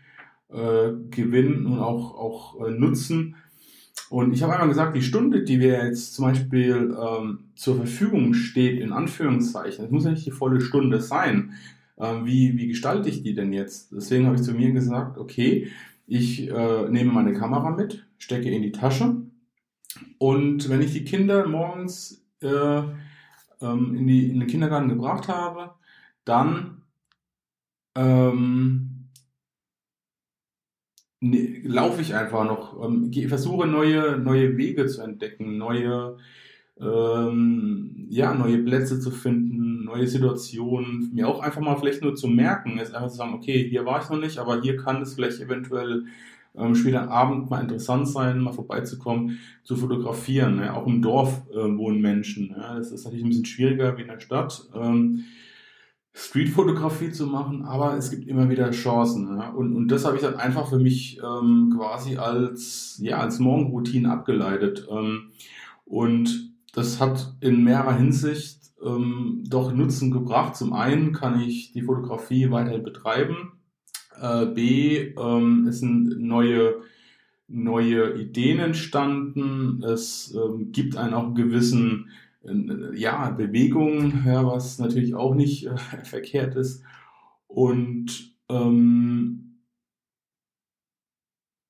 äh, 0.48 0.92
gewinnen 1.10 1.66
und 1.66 1.78
auch, 1.78 2.14
auch 2.14 2.66
äh, 2.66 2.70
nutzen? 2.70 3.36
Und 4.10 4.32
ich 4.32 4.42
habe 4.42 4.54
einmal 4.54 4.68
gesagt, 4.68 4.96
die 4.96 5.02
Stunde, 5.02 5.44
die 5.44 5.60
wir 5.60 5.84
jetzt 5.84 6.14
zum 6.14 6.24
Beispiel 6.24 6.96
ähm, 6.98 7.50
zur 7.54 7.76
Verfügung 7.76 8.32
steht, 8.32 8.80
in 8.80 8.92
Anführungszeichen, 8.92 9.84
es 9.84 9.90
muss 9.90 10.04
ja 10.04 10.10
nicht 10.10 10.24
die 10.24 10.30
volle 10.30 10.60
Stunde 10.60 11.00
sein, 11.00 11.52
ähm, 11.98 12.24
wie, 12.24 12.56
wie 12.56 12.68
gestalte 12.68 13.08
ich 13.08 13.22
die 13.22 13.34
denn 13.34 13.52
jetzt? 13.52 13.92
Deswegen 13.92 14.26
habe 14.26 14.36
ich 14.36 14.42
zu 14.42 14.52
mir 14.52 14.72
gesagt, 14.72 15.18
okay, 15.18 15.68
ich 16.06 16.48
äh, 16.48 16.88
nehme 16.88 17.12
meine 17.12 17.34
Kamera 17.34 17.70
mit, 17.70 18.06
stecke 18.16 18.50
in 18.50 18.62
die 18.62 18.72
Tasche 18.72 19.16
und 20.18 20.68
wenn 20.68 20.80
ich 20.80 20.92
die 20.92 21.04
Kinder 21.04 21.46
morgens 21.46 22.24
äh, 22.40 22.82
ähm, 23.60 23.94
in, 23.94 24.06
die, 24.06 24.30
in 24.30 24.40
den 24.40 24.48
Kindergarten 24.48 24.88
gebracht 24.88 25.28
habe, 25.28 25.74
dann 26.28 26.82
ähm, 27.96 29.08
ne, 31.20 31.60
laufe 31.64 32.00
ich 32.00 32.14
einfach 32.14 32.44
noch, 32.44 32.82
ähm, 32.84 33.12
versuche 33.28 33.66
neue, 33.66 34.18
neue 34.18 34.56
Wege 34.56 34.86
zu 34.86 35.02
entdecken, 35.02 35.58
neue, 35.58 36.16
ähm, 36.80 38.06
ja, 38.08 38.34
neue 38.34 38.58
Plätze 38.58 39.00
zu 39.00 39.10
finden, 39.10 39.84
neue 39.84 40.06
Situationen, 40.06 41.10
mir 41.14 41.28
auch 41.28 41.40
einfach 41.40 41.60
mal 41.60 41.76
vielleicht 41.76 42.02
nur 42.02 42.14
zu 42.14 42.28
merken, 42.28 42.78
ist 42.78 42.94
einfach 42.94 43.10
zu 43.10 43.16
sagen, 43.16 43.34
okay, 43.34 43.68
hier 43.68 43.84
war 43.84 44.02
ich 44.02 44.10
noch 44.10 44.20
nicht, 44.20 44.38
aber 44.38 44.60
hier 44.60 44.76
kann 44.76 45.02
es 45.02 45.14
vielleicht 45.14 45.40
eventuell 45.40 46.04
ähm, 46.56 46.74
später 46.74 47.10
Abend 47.10 47.50
mal 47.50 47.62
interessant 47.62 48.08
sein, 48.08 48.40
mal 48.40 48.52
vorbeizukommen, 48.52 49.38
zu 49.64 49.76
fotografieren. 49.76 50.58
Ja. 50.58 50.74
Auch 50.74 50.86
im 50.86 51.02
Dorf 51.02 51.42
äh, 51.50 51.56
wohnen 51.56 52.00
Menschen. 52.00 52.54
Ja. 52.56 52.76
Das 52.76 52.90
ist 52.90 53.04
natürlich 53.04 53.24
ein 53.24 53.28
bisschen 53.28 53.44
schwieriger 53.44 53.96
wie 53.96 54.02
in 54.02 54.08
der 54.08 54.20
Stadt. 54.20 54.68
Ähm, 54.74 55.24
Streetfotografie 56.14 57.12
zu 57.12 57.26
machen, 57.26 57.62
aber 57.62 57.96
es 57.96 58.10
gibt 58.10 58.26
immer 58.26 58.48
wieder 58.50 58.70
Chancen. 58.70 59.36
Ja? 59.36 59.50
Und, 59.50 59.74
und 59.74 59.88
das 59.88 60.04
habe 60.04 60.16
ich 60.16 60.22
dann 60.22 60.34
einfach 60.34 60.68
für 60.68 60.78
mich 60.78 61.18
ähm, 61.18 61.74
quasi 61.76 62.16
als, 62.16 62.98
ja, 63.00 63.18
als 63.18 63.38
Morgenroutine 63.38 64.10
abgeleitet. 64.10 64.86
Ähm, 64.90 65.30
und 65.84 66.52
das 66.74 67.00
hat 67.00 67.34
in 67.40 67.64
mehrerer 67.64 67.96
Hinsicht 67.96 68.58
ähm, 68.84 69.44
doch 69.48 69.72
Nutzen 69.72 70.10
gebracht. 70.10 70.56
Zum 70.56 70.72
einen 70.72 71.12
kann 71.12 71.40
ich 71.40 71.72
die 71.72 71.82
Fotografie 71.82 72.50
weiterhin 72.50 72.82
betreiben. 72.82 73.52
Äh, 74.20 74.46
B, 74.46 75.14
ähm, 75.16 75.66
es 75.68 75.80
sind 75.80 76.20
neue, 76.20 76.82
neue 77.46 78.20
Ideen 78.20 78.58
entstanden. 78.58 79.82
Es 79.82 80.34
ähm, 80.34 80.72
gibt 80.72 80.96
einen 80.96 81.14
auch 81.14 81.26
einen 81.26 81.34
gewissen 81.34 82.08
ja, 82.94 83.30
Bewegung, 83.30 84.24
ja, 84.24 84.46
was 84.46 84.78
natürlich 84.78 85.14
auch 85.14 85.34
nicht 85.34 85.66
äh, 85.66 85.76
verkehrt 86.04 86.54
ist. 86.56 86.82
Und 87.46 88.34
ähm, 88.48 89.60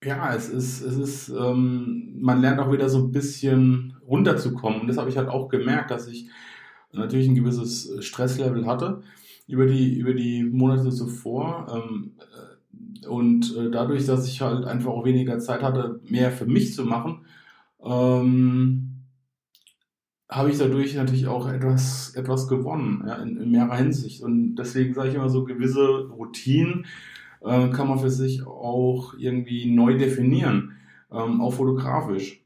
ja, 0.03 0.35
es 0.35 0.49
ist, 0.49 0.81
es 0.81 0.97
ist, 0.97 1.29
ähm, 1.29 2.15
man 2.21 2.41
lernt 2.41 2.61
auch 2.61 2.73
wieder 2.73 2.89
so 2.89 2.99
ein 2.99 3.13
bisschen 3.13 3.97
runterzukommen. 4.07 4.83
Und 4.83 4.87
das 4.89 4.99
habe 4.99 5.11
ich 5.11 5.17
halt 5.17 5.29
auch 5.29 5.49
gemerkt, 5.49 5.91
dass 5.91 6.07
ich 6.09 6.29
natürlich 6.93 7.29
ein 7.29 7.35
gewisses 7.35 8.05
Stresslevel 8.05 8.67
hatte 8.67 9.03
über 9.47 9.67
die, 9.67 9.99
über 9.99 10.15
die 10.15 10.45
Monate 10.45 10.91
zuvor. 10.91 11.67
Ähm, 11.73 12.13
äh, 12.19 13.07
und 13.07 13.57
äh, 13.57 13.71
dadurch, 13.71 14.07
dass 14.07 14.27
ich 14.29 14.41
halt 14.41 14.65
einfach 14.67 14.91
auch 14.91 15.05
weniger 15.05 15.39
Zeit 15.39 15.63
hatte, 15.63 16.01
mehr 16.09 16.31
für 16.31 16.47
mich 16.47 16.75
zu 16.75 16.85
machen, 16.85 17.25
ähm, 17.83 18.98
habe 20.29 20.51
ich 20.51 20.59
dadurch 20.59 20.95
natürlich 20.95 21.27
auch 21.27 21.49
etwas, 21.51 22.15
etwas 22.15 22.49
gewonnen, 22.49 23.05
ja, 23.07 23.17
in, 23.17 23.37
in 23.39 23.51
mehrerer 23.51 23.77
Hinsicht. 23.77 24.23
Und 24.23 24.57
deswegen 24.57 24.95
sage 24.95 25.09
ich 25.09 25.15
immer 25.15 25.31
so, 25.31 25.45
gewisse 25.45 26.09
Routinen 26.09 26.87
äh, 27.41 27.69
kann 27.69 27.89
man 27.89 27.99
für 27.99 28.11
sich 28.11 28.47
auch 28.47 29.15
irgendwie 29.17 29.71
neu 29.71 29.97
definieren, 29.97 30.77
ähm, 31.11 31.41
auch 31.41 31.55
fotografisch. 31.55 32.43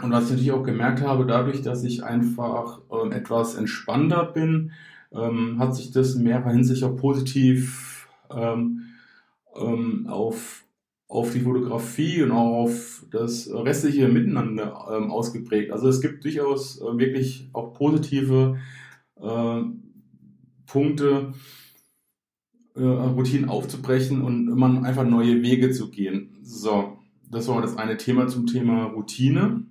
Und 0.00 0.12
was 0.12 0.24
ich 0.24 0.30
natürlich 0.30 0.52
auch 0.52 0.62
gemerkt 0.62 1.02
habe, 1.02 1.26
dadurch, 1.26 1.62
dass 1.62 1.82
ich 1.82 2.04
einfach 2.04 2.80
ähm, 2.92 3.10
etwas 3.10 3.56
entspannter 3.56 4.24
bin, 4.24 4.70
ähm, 5.12 5.58
hat 5.58 5.74
sich 5.74 5.90
das 5.90 6.14
in 6.14 6.22
mehrerer 6.22 6.50
Hinsicht 6.50 6.84
auch 6.84 6.94
positiv 6.94 8.08
ähm, 8.30 8.84
ähm, 9.56 10.06
auf, 10.08 10.64
auf 11.08 11.32
die 11.32 11.40
Fotografie 11.40 12.22
und 12.22 12.32
auch 12.32 12.64
auf 12.64 13.06
das 13.10 13.50
restliche 13.50 14.08
Miteinander 14.08 14.88
ähm, 14.92 15.10
ausgeprägt. 15.10 15.72
Also 15.72 15.88
es 15.88 16.02
gibt 16.02 16.22
durchaus 16.24 16.80
äh, 16.80 16.98
wirklich 16.98 17.48
auch 17.54 17.72
positive 17.72 18.58
äh, 19.16 19.60
Punkte, 20.66 21.32
äh, 22.74 22.82
Routinen 22.82 23.48
aufzubrechen 23.48 24.20
und 24.20 24.48
immer 24.48 24.84
einfach 24.84 25.04
neue 25.04 25.42
Wege 25.42 25.70
zu 25.70 25.90
gehen. 25.90 26.36
So, 26.42 26.98
das 27.30 27.48
war 27.48 27.62
das 27.62 27.78
eine 27.78 27.96
Thema 27.96 28.28
zum 28.28 28.46
Thema 28.46 28.84
Routine. 28.84 29.64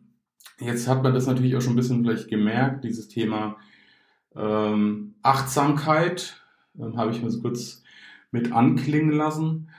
Jetzt 0.59 0.87
hat 0.87 1.03
man 1.03 1.13
das 1.13 1.27
natürlich 1.27 1.55
auch 1.55 1.61
schon 1.61 1.73
ein 1.73 1.77
bisschen 1.77 2.03
vielleicht 2.03 2.29
gemerkt, 2.29 2.83
dieses 2.83 3.09
Thema 3.09 3.57
ähm, 4.35 5.13
Achtsamkeit, 5.21 6.41
ähm, 6.79 6.97
habe 6.97 7.11
ich 7.11 7.21
mir 7.21 7.29
so 7.29 7.41
kurz 7.41 7.83
mit 8.31 8.51
anklingen 8.51 9.11
lassen. 9.11 9.69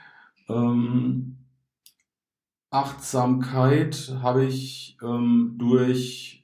Ähm, 0.47 1.38
Achtsamkeit 2.71 4.15
habe 4.21 4.45
ich 4.45 4.97
ähm, 5.01 5.55
durch 5.57 6.43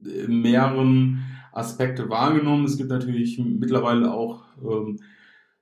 mehreren 0.00 1.24
Aspekte 1.52 2.08
wahrgenommen. 2.08 2.64
Es 2.64 2.76
gibt 2.76 2.90
natürlich 2.90 3.38
mittlerweile 3.38 4.12
auch 4.12 4.44
ähm, 4.62 4.98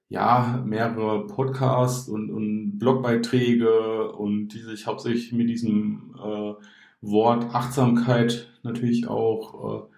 ja, 0.09 0.63
mehrere 0.67 1.27
Podcasts 1.27 2.09
und, 2.09 2.31
und 2.31 2.79
Blogbeiträge 2.79 4.13
und 4.13 4.49
die 4.49 4.59
sich 4.59 4.87
hauptsächlich 4.87 5.33
mit 5.33 5.49
diesem 5.49 6.15
äh, 6.19 6.55
Wort 7.01 7.55
Achtsamkeit 7.55 8.51
natürlich 8.63 9.09
auch, 9.09 9.85
äh, 9.85 9.89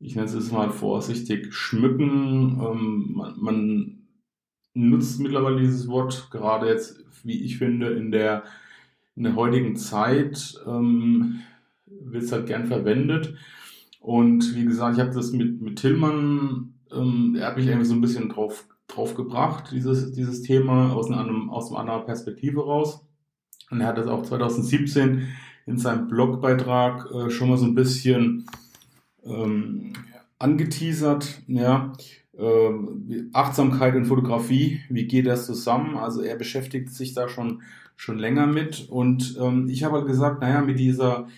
ich 0.00 0.16
nenne 0.16 0.26
es 0.26 0.34
jetzt 0.34 0.52
mal 0.52 0.70
vorsichtig, 0.70 1.54
schmücken. 1.54 2.60
Ähm, 2.60 3.12
man, 3.14 3.34
man 3.38 3.98
nutzt 4.74 5.20
mittlerweile 5.20 5.60
dieses 5.60 5.88
Wort, 5.88 6.28
gerade 6.30 6.68
jetzt, 6.68 7.04
wie 7.22 7.42
ich 7.44 7.58
finde, 7.58 7.90
in 7.90 8.10
der, 8.10 8.42
in 9.16 9.24
der 9.24 9.36
heutigen 9.36 9.76
Zeit 9.76 10.54
ähm, 10.66 11.40
wird 11.86 12.24
es 12.24 12.32
halt 12.32 12.46
gern 12.46 12.66
verwendet. 12.66 13.34
Und 14.00 14.54
wie 14.54 14.64
gesagt, 14.64 14.96
ich 14.96 15.00
habe 15.00 15.14
das 15.14 15.32
mit, 15.32 15.60
mit 15.60 15.78
Tillmann, 15.78 16.74
ähm, 16.92 17.36
er 17.38 17.48
hat 17.48 17.56
mich 17.56 17.66
irgendwie 17.66 17.86
so 17.86 17.94
ein 17.94 18.00
bisschen 18.00 18.28
drauf 18.28 18.66
drauf 18.88 19.14
gebracht, 19.14 19.70
dieses, 19.72 20.12
dieses 20.12 20.42
Thema 20.42 20.92
aus, 20.92 21.10
einem, 21.10 21.50
aus 21.50 21.70
einer 21.70 21.80
anderen 21.80 22.04
Perspektive 22.04 22.64
raus. 22.64 23.04
Und 23.70 23.80
er 23.80 23.88
hat 23.88 23.98
das 23.98 24.06
auch 24.06 24.22
2017 24.22 25.28
in 25.66 25.78
seinem 25.78 26.08
Blogbeitrag 26.08 27.10
äh, 27.10 27.30
schon 27.30 27.48
mal 27.48 27.56
so 27.56 27.64
ein 27.64 27.74
bisschen 27.74 28.46
ähm, 29.24 29.94
angeteasert. 30.38 31.42
Ja, 31.46 31.92
äh, 32.38 33.24
Achtsamkeit 33.32 33.94
und 33.94 34.06
Fotografie, 34.06 34.80
wie 34.88 35.06
geht 35.06 35.26
das 35.26 35.46
zusammen? 35.46 35.96
Also 35.96 36.22
er 36.22 36.36
beschäftigt 36.36 36.90
sich 36.90 37.14
da 37.14 37.28
schon, 37.28 37.62
schon 37.96 38.18
länger 38.18 38.46
mit. 38.46 38.88
Und 38.88 39.36
ähm, 39.40 39.68
ich 39.68 39.84
habe 39.84 39.98
halt 39.98 40.06
gesagt, 40.06 40.40
naja, 40.40 40.62
mit 40.62 40.78
dieser 40.78 41.28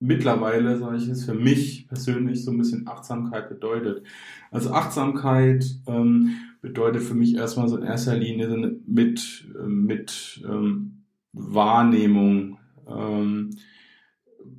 mittlerweile, 0.00 0.78
sage 0.78 0.96
ich 0.96 1.08
es, 1.08 1.24
für 1.24 1.34
mich 1.34 1.88
persönlich 1.88 2.44
so 2.44 2.50
ein 2.50 2.58
bisschen 2.58 2.88
Achtsamkeit 2.88 3.48
bedeutet. 3.48 4.04
Also 4.50 4.72
Achtsamkeit 4.72 5.64
ähm, 5.86 6.36
bedeutet 6.66 7.02
für 7.02 7.14
mich 7.14 7.36
erstmal 7.36 7.68
so 7.68 7.76
in 7.76 7.84
erster 7.84 8.16
Linie 8.16 8.50
so 8.50 8.56
mit, 8.86 9.48
mit 9.66 10.44
ähm, 10.44 11.04
Wahrnehmung, 11.32 12.58
ähm, 12.88 13.56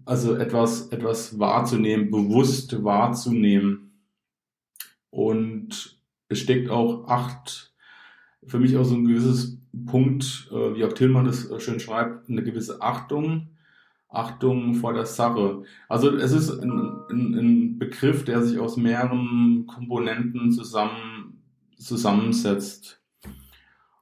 also 0.05 0.35
etwas, 0.35 0.87
etwas 0.87 1.37
wahrzunehmen, 1.37 2.09
bewusst 2.09 2.81
wahrzunehmen. 2.83 3.91
Und 5.09 5.99
es 6.29 6.39
steckt 6.39 6.69
auch 6.69 7.07
acht 7.07 7.73
für 8.45 8.59
mich 8.59 8.77
auch 8.77 8.85
so 8.85 8.95
ein 8.95 9.05
gewisses 9.05 9.59
Punkt, 9.85 10.49
äh, 10.51 10.75
wie 10.75 10.85
auch 10.85 10.93
Tillmann 10.93 11.25
es 11.25 11.51
äh, 11.51 11.59
schön 11.59 11.81
schreibt, 11.81 12.29
eine 12.29 12.43
gewisse 12.43 12.81
Achtung. 12.81 13.49
Achtung 14.09 14.75
vor 14.75 14.93
der 14.93 15.05
Sache. 15.05 15.63
Also 15.89 16.15
es 16.15 16.31
ist 16.31 16.49
ein, 16.49 16.71
ein, 17.09 17.33
ein 17.33 17.77
Begriff, 17.77 18.23
der 18.23 18.41
sich 18.41 18.57
aus 18.57 18.77
mehreren 18.77 19.65
Komponenten 19.67 20.53
zusammen, 20.53 21.16
zusammensetzt. 21.77 23.01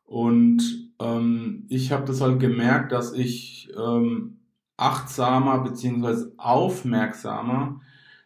Und 0.04 0.92
ähm, 1.00 1.66
ich 1.70 1.92
habe 1.92 2.06
das 2.06 2.22
halt 2.22 2.40
gemerkt, 2.40 2.92
dass 2.92 3.14
ich 3.14 3.70
ähm, 3.78 4.38
achtsamer 4.78 5.60
bzw. 5.64 6.32
aufmerksamer 6.38 7.82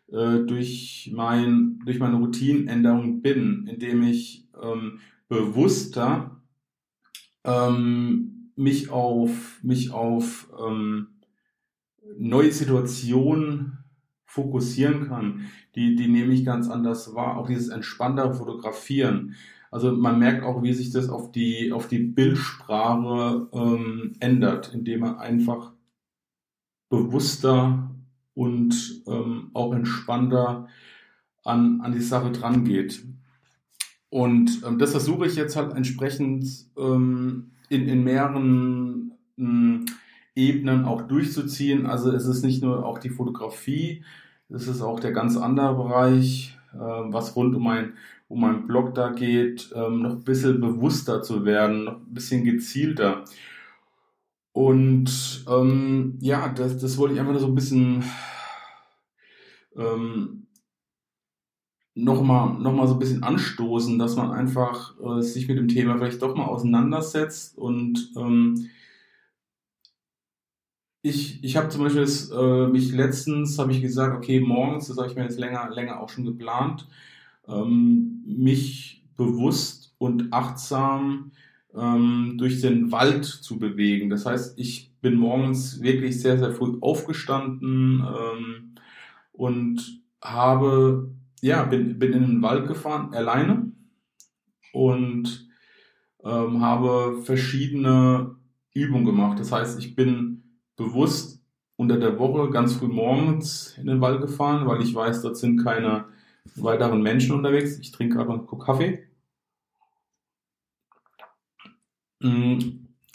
äh, 0.07 0.39
durch, 0.39 1.11
mein, 1.13 1.79
durch 1.85 1.99
meine 1.99 2.17
Routinenänderung 2.17 3.21
bin, 3.21 3.67
indem 3.67 4.03
ich 4.03 4.47
ähm, 4.61 4.99
bewusster 5.27 6.41
ähm, 7.43 8.51
mich 8.55 8.89
auf, 8.89 9.59
mich 9.63 9.91
auf 9.91 10.49
ähm, 10.59 11.07
neue 12.17 12.51
Situationen 12.51 13.78
fokussieren 14.29 15.07
kann. 15.07 15.49
Die, 15.75 15.95
die 15.95 16.07
nehme 16.07 16.33
ich 16.33 16.45
ganz 16.45 16.69
anders 16.69 17.15
wahr. 17.15 17.37
Auch 17.37 17.47
dieses 17.47 17.69
entspanntere 17.69 18.35
Fotografieren. 18.35 19.35
Also 19.71 19.91
man 19.91 20.19
merkt 20.19 20.43
auch, 20.43 20.61
wie 20.61 20.73
sich 20.73 20.91
das 20.91 21.09
auf 21.09 21.31
die, 21.31 21.71
auf 21.71 21.87
die 21.87 21.99
Bildsprache 21.99 23.47
ähm, 23.51 24.13
ändert, 24.19 24.71
indem 24.73 25.01
man 25.01 25.17
einfach 25.17 25.73
bewusster 26.89 27.89
und 28.35 29.03
ähm, 29.07 29.49
auch 29.53 29.73
entspannter 29.73 30.67
an, 31.43 31.81
an 31.81 31.91
die 31.91 32.01
Sache 32.01 32.31
dran 32.31 32.65
geht. 32.65 33.03
Und 34.09 34.61
ähm, 34.65 34.77
das 34.77 34.91
versuche 34.91 35.25
ich 35.25 35.35
jetzt 35.35 35.55
halt 35.55 35.73
entsprechend 35.73 36.47
ähm, 36.77 37.51
in, 37.69 37.87
in 37.87 38.03
mehreren 38.03 39.08
Ebenen 40.39 40.85
auch 40.85 41.01
durchzuziehen. 41.03 41.85
Also 41.85 42.11
es 42.11 42.25
ist 42.25 42.43
nicht 42.43 42.63
nur 42.63 42.85
auch 42.85 42.99
die 42.99 43.09
Fotografie, 43.09 44.03
es 44.49 44.67
ist 44.67 44.81
auch 44.81 44.99
der 44.99 45.11
ganz 45.11 45.37
andere 45.37 45.75
Bereich, 45.75 46.57
äh, 46.73 46.77
was 46.77 47.35
rund 47.35 47.55
um 47.55 47.63
mein, 47.63 47.93
um 48.27 48.41
mein 48.41 48.67
Blog 48.67 48.95
da 48.95 49.09
geht, 49.11 49.71
ähm, 49.75 50.01
noch 50.01 50.11
ein 50.11 50.23
bisschen 50.23 50.61
bewusster 50.61 51.21
zu 51.21 51.45
werden, 51.45 51.83
noch 51.85 51.97
ein 51.97 52.13
bisschen 52.13 52.43
gezielter. 52.43 53.25
Und 54.51 55.45
ähm, 55.47 56.17
ja, 56.21 56.49
das, 56.49 56.77
das 56.77 56.97
wollte 56.97 57.13
ich 57.13 57.19
einfach 57.19 57.33
nur 57.33 57.41
so 57.41 57.47
ein 57.47 57.55
bisschen 57.55 58.03
ähm, 59.75 60.47
nochmal 61.95 62.59
noch 62.59 62.73
mal 62.73 62.87
so 62.87 62.93
ein 62.93 62.99
bisschen 62.99 63.23
anstoßen, 63.23 63.99
dass 63.99 64.15
man 64.15 64.31
einfach 64.31 64.95
äh, 64.99 65.21
sich 65.21 65.47
mit 65.47 65.57
dem 65.57 65.67
Thema 65.67 65.97
vielleicht 65.97 66.21
doch 66.21 66.35
mal 66.35 66.45
auseinandersetzt. 66.45 67.57
Und 67.57 68.11
ähm, 68.17 68.69
ich, 71.01 71.43
ich 71.43 71.57
habe 71.57 71.69
zum 71.69 71.83
Beispiel 71.83 72.01
das, 72.01 72.29
äh, 72.29 72.67
mich 72.67 72.91
letztens, 72.91 73.57
habe 73.57 73.71
ich 73.71 73.81
gesagt, 73.81 74.15
okay, 74.17 74.39
morgens, 74.39 74.87
das 74.87 74.97
habe 74.97 75.07
ich 75.07 75.15
mir 75.15 75.23
jetzt 75.23 75.39
länger, 75.39 75.69
länger 75.69 75.99
auch 75.99 76.09
schon 76.09 76.25
geplant, 76.25 76.87
ähm, 77.47 78.23
mich 78.25 79.05
bewusst 79.15 79.95
und 79.97 80.33
achtsam 80.33 81.31
ähm, 81.75 82.35
durch 82.37 82.61
den 82.61 82.91
Wald 82.91 83.25
zu 83.25 83.59
bewegen. 83.59 84.09
Das 84.09 84.25
heißt, 84.25 84.59
ich 84.59 84.91
bin 85.01 85.15
morgens 85.15 85.81
wirklich 85.81 86.21
sehr, 86.21 86.37
sehr 86.37 86.51
früh 86.51 86.77
aufgestanden 86.81 88.01
ähm, 88.01 88.75
und 89.31 90.01
habe 90.21 91.09
ja, 91.41 91.63
bin, 91.63 91.99
bin 91.99 92.13
in 92.13 92.25
den 92.27 92.41
Wald 92.41 92.67
gefahren, 92.67 93.13
alleine 93.13 93.71
und 94.73 95.47
ähm, 96.23 96.61
habe 96.61 97.21
verschiedene 97.23 98.35
Übungen 98.73 99.05
gemacht. 99.05 99.39
Das 99.39 99.51
heißt, 99.51 99.79
ich 99.79 99.95
bin 99.95 100.38
bewusst 100.79 101.43
unter 101.75 101.97
der 101.97 102.17
Woche 102.17 102.49
ganz 102.49 102.73
früh 102.73 102.87
morgens 102.87 103.77
in 103.77 103.85
den 103.85 104.01
Wald 104.01 104.21
gefahren, 104.21 104.65
weil 104.65 104.81
ich 104.81 104.95
weiß, 104.95 105.21
dort 105.21 105.37
sind 105.37 105.63
keine 105.63 106.05
weiteren 106.55 107.01
Menschen 107.01 107.35
unterwegs. 107.35 107.77
Ich 107.79 107.91
trinke 107.91 108.15
gerade 108.15 108.31
einen 108.31 108.47
Kaffee. 108.47 109.07
Mm, 112.21 112.57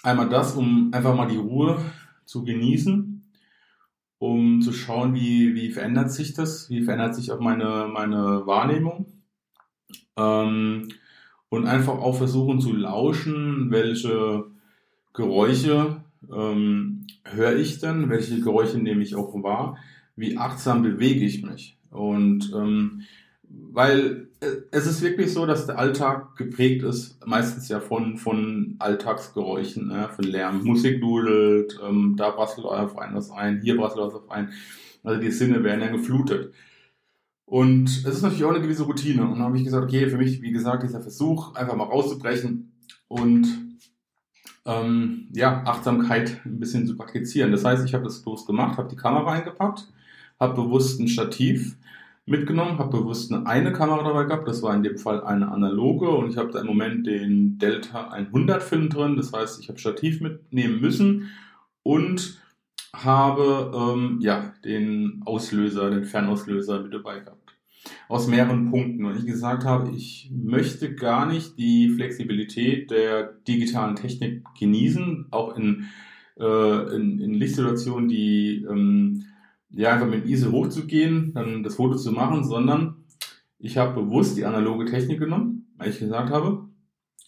einmal 0.02 0.28
das, 0.28 0.54
um 0.54 0.90
einfach 0.92 1.16
mal 1.16 1.26
die 1.26 1.38
Ruhe 1.38 1.78
zu 2.26 2.44
genießen, 2.44 3.22
um 4.18 4.60
zu 4.60 4.72
schauen, 4.72 5.14
wie, 5.14 5.54
wie 5.54 5.70
verändert 5.70 6.12
sich 6.12 6.34
das, 6.34 6.68
wie 6.70 6.82
verändert 6.82 7.14
sich 7.14 7.32
auch 7.32 7.40
meine, 7.40 7.88
meine 7.92 8.46
Wahrnehmung. 8.46 9.06
Ähm, 10.16 10.88
und 11.48 11.66
einfach 11.66 11.98
auch 11.98 12.16
versuchen 12.16 12.60
zu 12.60 12.72
lauschen, 12.74 13.70
welche 13.70 14.46
Geräusche 15.12 16.02
ähm, 16.30 16.93
höre 17.24 17.56
ich 17.56 17.78
denn, 17.78 18.10
welche 18.10 18.40
Geräusche 18.40 18.78
nehme 18.78 19.02
ich 19.02 19.14
auch 19.14 19.34
wahr, 19.42 19.76
wie 20.16 20.36
achtsam 20.36 20.82
bewege 20.82 21.24
ich 21.24 21.42
mich. 21.42 21.76
Und 21.90 22.52
ähm, 22.54 23.02
weil 23.42 24.28
äh, 24.40 24.46
es 24.70 24.86
ist 24.86 25.02
wirklich 25.02 25.32
so, 25.32 25.46
dass 25.46 25.66
der 25.66 25.78
Alltag 25.78 26.36
geprägt 26.36 26.82
ist, 26.82 27.24
meistens 27.26 27.68
ja 27.68 27.80
von, 27.80 28.16
von 28.16 28.76
Alltagsgeräuschen, 28.78 29.88
ne? 29.88 30.08
von 30.14 30.24
Lärm. 30.24 30.64
Musik 30.64 31.00
dudelt, 31.00 31.78
ähm, 31.86 32.14
da 32.16 32.30
brasselt 32.30 32.66
auf 32.66 32.98
ein 32.98 33.14
was 33.14 33.30
ein, 33.30 33.60
hier 33.60 33.76
brasselt 33.76 34.06
was 34.06 34.14
auf 34.14 34.30
ein. 34.30 34.52
Also 35.02 35.20
die 35.20 35.30
Sinne 35.30 35.62
werden 35.62 35.82
ja 35.82 35.88
geflutet. 35.88 36.52
Und 37.46 37.88
es 37.88 38.04
ist 38.06 38.22
natürlich 38.22 38.44
auch 38.44 38.50
eine 38.54 38.62
gewisse 38.62 38.84
Routine. 38.84 39.22
Und 39.22 39.32
dann 39.32 39.42
habe 39.42 39.58
ich 39.58 39.64
gesagt, 39.64 39.84
okay, 39.84 40.08
für 40.08 40.16
mich, 40.16 40.40
wie 40.40 40.52
gesagt, 40.52 40.82
dieser 40.82 41.00
Versuch, 41.00 41.54
einfach 41.54 41.76
mal 41.76 41.84
rauszubrechen 41.84 42.72
und 43.08 43.46
ähm, 44.66 45.28
ja, 45.32 45.62
Achtsamkeit 45.64 46.40
ein 46.44 46.58
bisschen 46.60 46.86
zu 46.86 46.96
praktizieren. 46.96 47.52
Das 47.52 47.64
heißt, 47.64 47.84
ich 47.84 47.94
habe 47.94 48.04
das 48.04 48.22
bloß 48.22 48.46
gemacht, 48.46 48.78
habe 48.78 48.88
die 48.88 48.96
Kamera 48.96 49.32
eingepackt, 49.32 49.88
habe 50.40 50.62
bewusst 50.62 51.00
ein 51.00 51.08
Stativ 51.08 51.76
mitgenommen, 52.26 52.78
habe 52.78 52.98
bewusst 52.98 53.32
eine 53.32 53.72
Kamera 53.72 54.02
dabei 54.02 54.24
gehabt, 54.24 54.48
das 54.48 54.62
war 54.62 54.74
in 54.74 54.82
dem 54.82 54.98
Fall 54.98 55.22
eine 55.24 55.50
analoge 55.50 56.08
und 56.08 56.30
ich 56.30 56.38
habe 56.38 56.50
da 56.50 56.60
im 56.60 56.66
Moment 56.66 57.06
den 57.06 57.58
Delta 57.58 58.08
100 58.08 58.62
Film 58.62 58.88
drin, 58.88 59.16
das 59.16 59.32
heißt, 59.32 59.60
ich 59.60 59.68
habe 59.68 59.78
Stativ 59.78 60.20
mitnehmen 60.20 60.80
müssen 60.80 61.30
und 61.82 62.40
habe 62.94 63.72
ähm, 63.74 64.18
ja 64.22 64.54
den 64.64 65.22
Auslöser, 65.26 65.90
den 65.90 66.04
Fernauslöser 66.04 66.80
mit 66.80 66.94
dabei 66.94 67.20
gehabt. 67.20 67.43
Aus 68.08 68.28
mehreren 68.28 68.70
Punkten. 68.70 69.04
Und 69.04 69.16
ich 69.16 69.26
gesagt 69.26 69.64
habe, 69.64 69.90
ich 69.90 70.30
möchte 70.34 70.94
gar 70.94 71.26
nicht 71.26 71.58
die 71.58 71.90
Flexibilität 71.90 72.90
der 72.90 73.34
digitalen 73.46 73.96
Technik 73.96 74.44
genießen, 74.58 75.26
auch 75.30 75.56
in, 75.56 75.86
äh, 76.38 76.96
in, 76.96 77.20
in 77.20 77.34
Lichtsituationen, 77.34 78.08
die 78.08 78.66
ähm, 78.68 79.24
ja, 79.70 79.92
einfach 79.92 80.08
mit 80.08 80.26
ISO 80.26 80.52
hochzugehen, 80.52 81.32
dann 81.34 81.62
das 81.62 81.76
Foto 81.76 81.96
zu 81.96 82.12
machen, 82.12 82.44
sondern 82.44 83.04
ich 83.58 83.76
habe 83.76 84.02
bewusst 84.02 84.36
die 84.36 84.44
analoge 84.44 84.84
Technik 84.84 85.18
genommen, 85.18 85.66
weil 85.76 85.90
ich 85.90 85.98
gesagt 85.98 86.30
habe, 86.30 86.68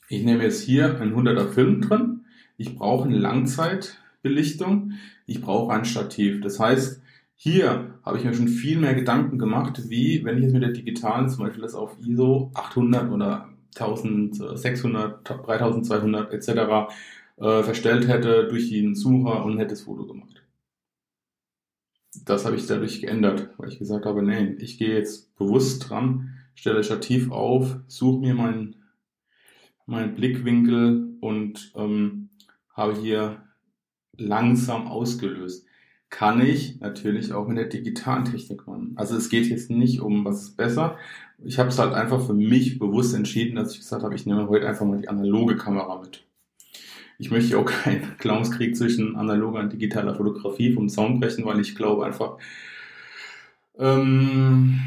ich 0.08 0.22
nehme 0.22 0.44
jetzt 0.44 0.62
hier 0.62 1.00
ein 1.00 1.14
100er 1.14 1.48
Film 1.48 1.80
drin, 1.80 2.24
ich 2.56 2.76
brauche 2.76 3.08
eine 3.08 3.18
Langzeitbelichtung, 3.18 4.92
ich 5.26 5.40
brauche 5.40 5.72
ein 5.72 5.84
Stativ. 5.84 6.40
Das 6.40 6.60
heißt, 6.60 7.02
hier 7.36 7.98
habe 8.02 8.18
ich 8.18 8.24
mir 8.24 8.34
schon 8.34 8.48
viel 8.48 8.78
mehr 8.78 8.94
Gedanken 8.94 9.38
gemacht, 9.38 9.88
wie 9.88 10.24
wenn 10.24 10.38
ich 10.38 10.44
jetzt 10.44 10.52
mit 10.52 10.62
der 10.62 10.72
digitalen 10.72 11.28
zum 11.28 11.44
Beispiel 11.44 11.62
das 11.62 11.74
auf 11.74 11.96
ISO 12.04 12.50
800 12.54 13.10
oder 13.10 13.48
1600, 13.78 15.28
3200 15.28 16.32
etc. 16.32 16.48
Äh, 17.38 17.62
verstellt 17.62 18.08
hätte 18.08 18.48
durch 18.48 18.70
den 18.70 18.94
Sucher 18.94 19.44
und 19.44 19.58
hätte 19.58 19.70
das 19.70 19.82
Foto 19.82 20.06
gemacht 20.06 20.36
das 22.24 22.44
habe 22.44 22.56
ich 22.56 22.66
dadurch 22.66 23.00
geändert, 23.00 23.50
weil 23.56 23.68
ich 23.68 23.78
gesagt 23.78 24.06
habe, 24.06 24.22
nee, 24.22 24.56
ich 24.58 24.78
gehe 24.78 24.94
jetzt 24.94 25.36
bewusst 25.36 25.88
dran, 25.88 26.34
stelle 26.54 26.82
Stativ 26.82 27.30
auf, 27.30 27.76
suche 27.86 28.20
mir 28.20 28.34
meinen 28.34 28.76
mein 29.88 30.16
Blickwinkel 30.16 31.16
und 31.20 31.72
ähm, 31.76 32.30
habe 32.72 32.96
hier 33.00 33.42
langsam 34.16 34.88
ausgelöst. 34.88 35.65
Kann 36.08 36.40
ich 36.40 36.80
natürlich 36.80 37.32
auch 37.32 37.48
mit 37.48 37.58
der 37.58 37.66
digitalen 37.66 38.24
Technik 38.24 38.66
machen. 38.66 38.92
Also 38.96 39.16
es 39.16 39.28
geht 39.28 39.46
jetzt 39.46 39.70
nicht 39.70 40.00
um, 40.00 40.24
was 40.24 40.42
ist 40.42 40.56
besser. 40.56 40.96
Ich 41.44 41.58
habe 41.58 41.68
es 41.68 41.78
halt 41.78 41.92
einfach 41.94 42.24
für 42.24 42.34
mich 42.34 42.78
bewusst 42.78 43.14
entschieden, 43.14 43.56
dass 43.56 43.72
ich 43.72 43.80
gesagt 43.80 44.02
habe, 44.02 44.14
ich 44.14 44.24
nehme 44.24 44.48
heute 44.48 44.68
einfach 44.68 44.86
mal 44.86 44.98
die 44.98 45.08
analoge 45.08 45.56
Kamera 45.56 46.00
mit 46.00 46.26
ich 47.18 47.30
möchte 47.30 47.58
auch 47.58 47.64
keinen 47.84 48.16
Glaubenskrieg 48.18 48.76
zwischen 48.76 49.16
analoger 49.16 49.60
und 49.60 49.72
digitaler 49.72 50.14
Fotografie 50.14 50.72
vom 50.72 50.88
Sound 50.88 51.20
brechen, 51.20 51.44
weil 51.44 51.60
ich 51.60 51.74
glaube 51.74 52.04
einfach, 52.06 52.38
ähm, 53.78 54.80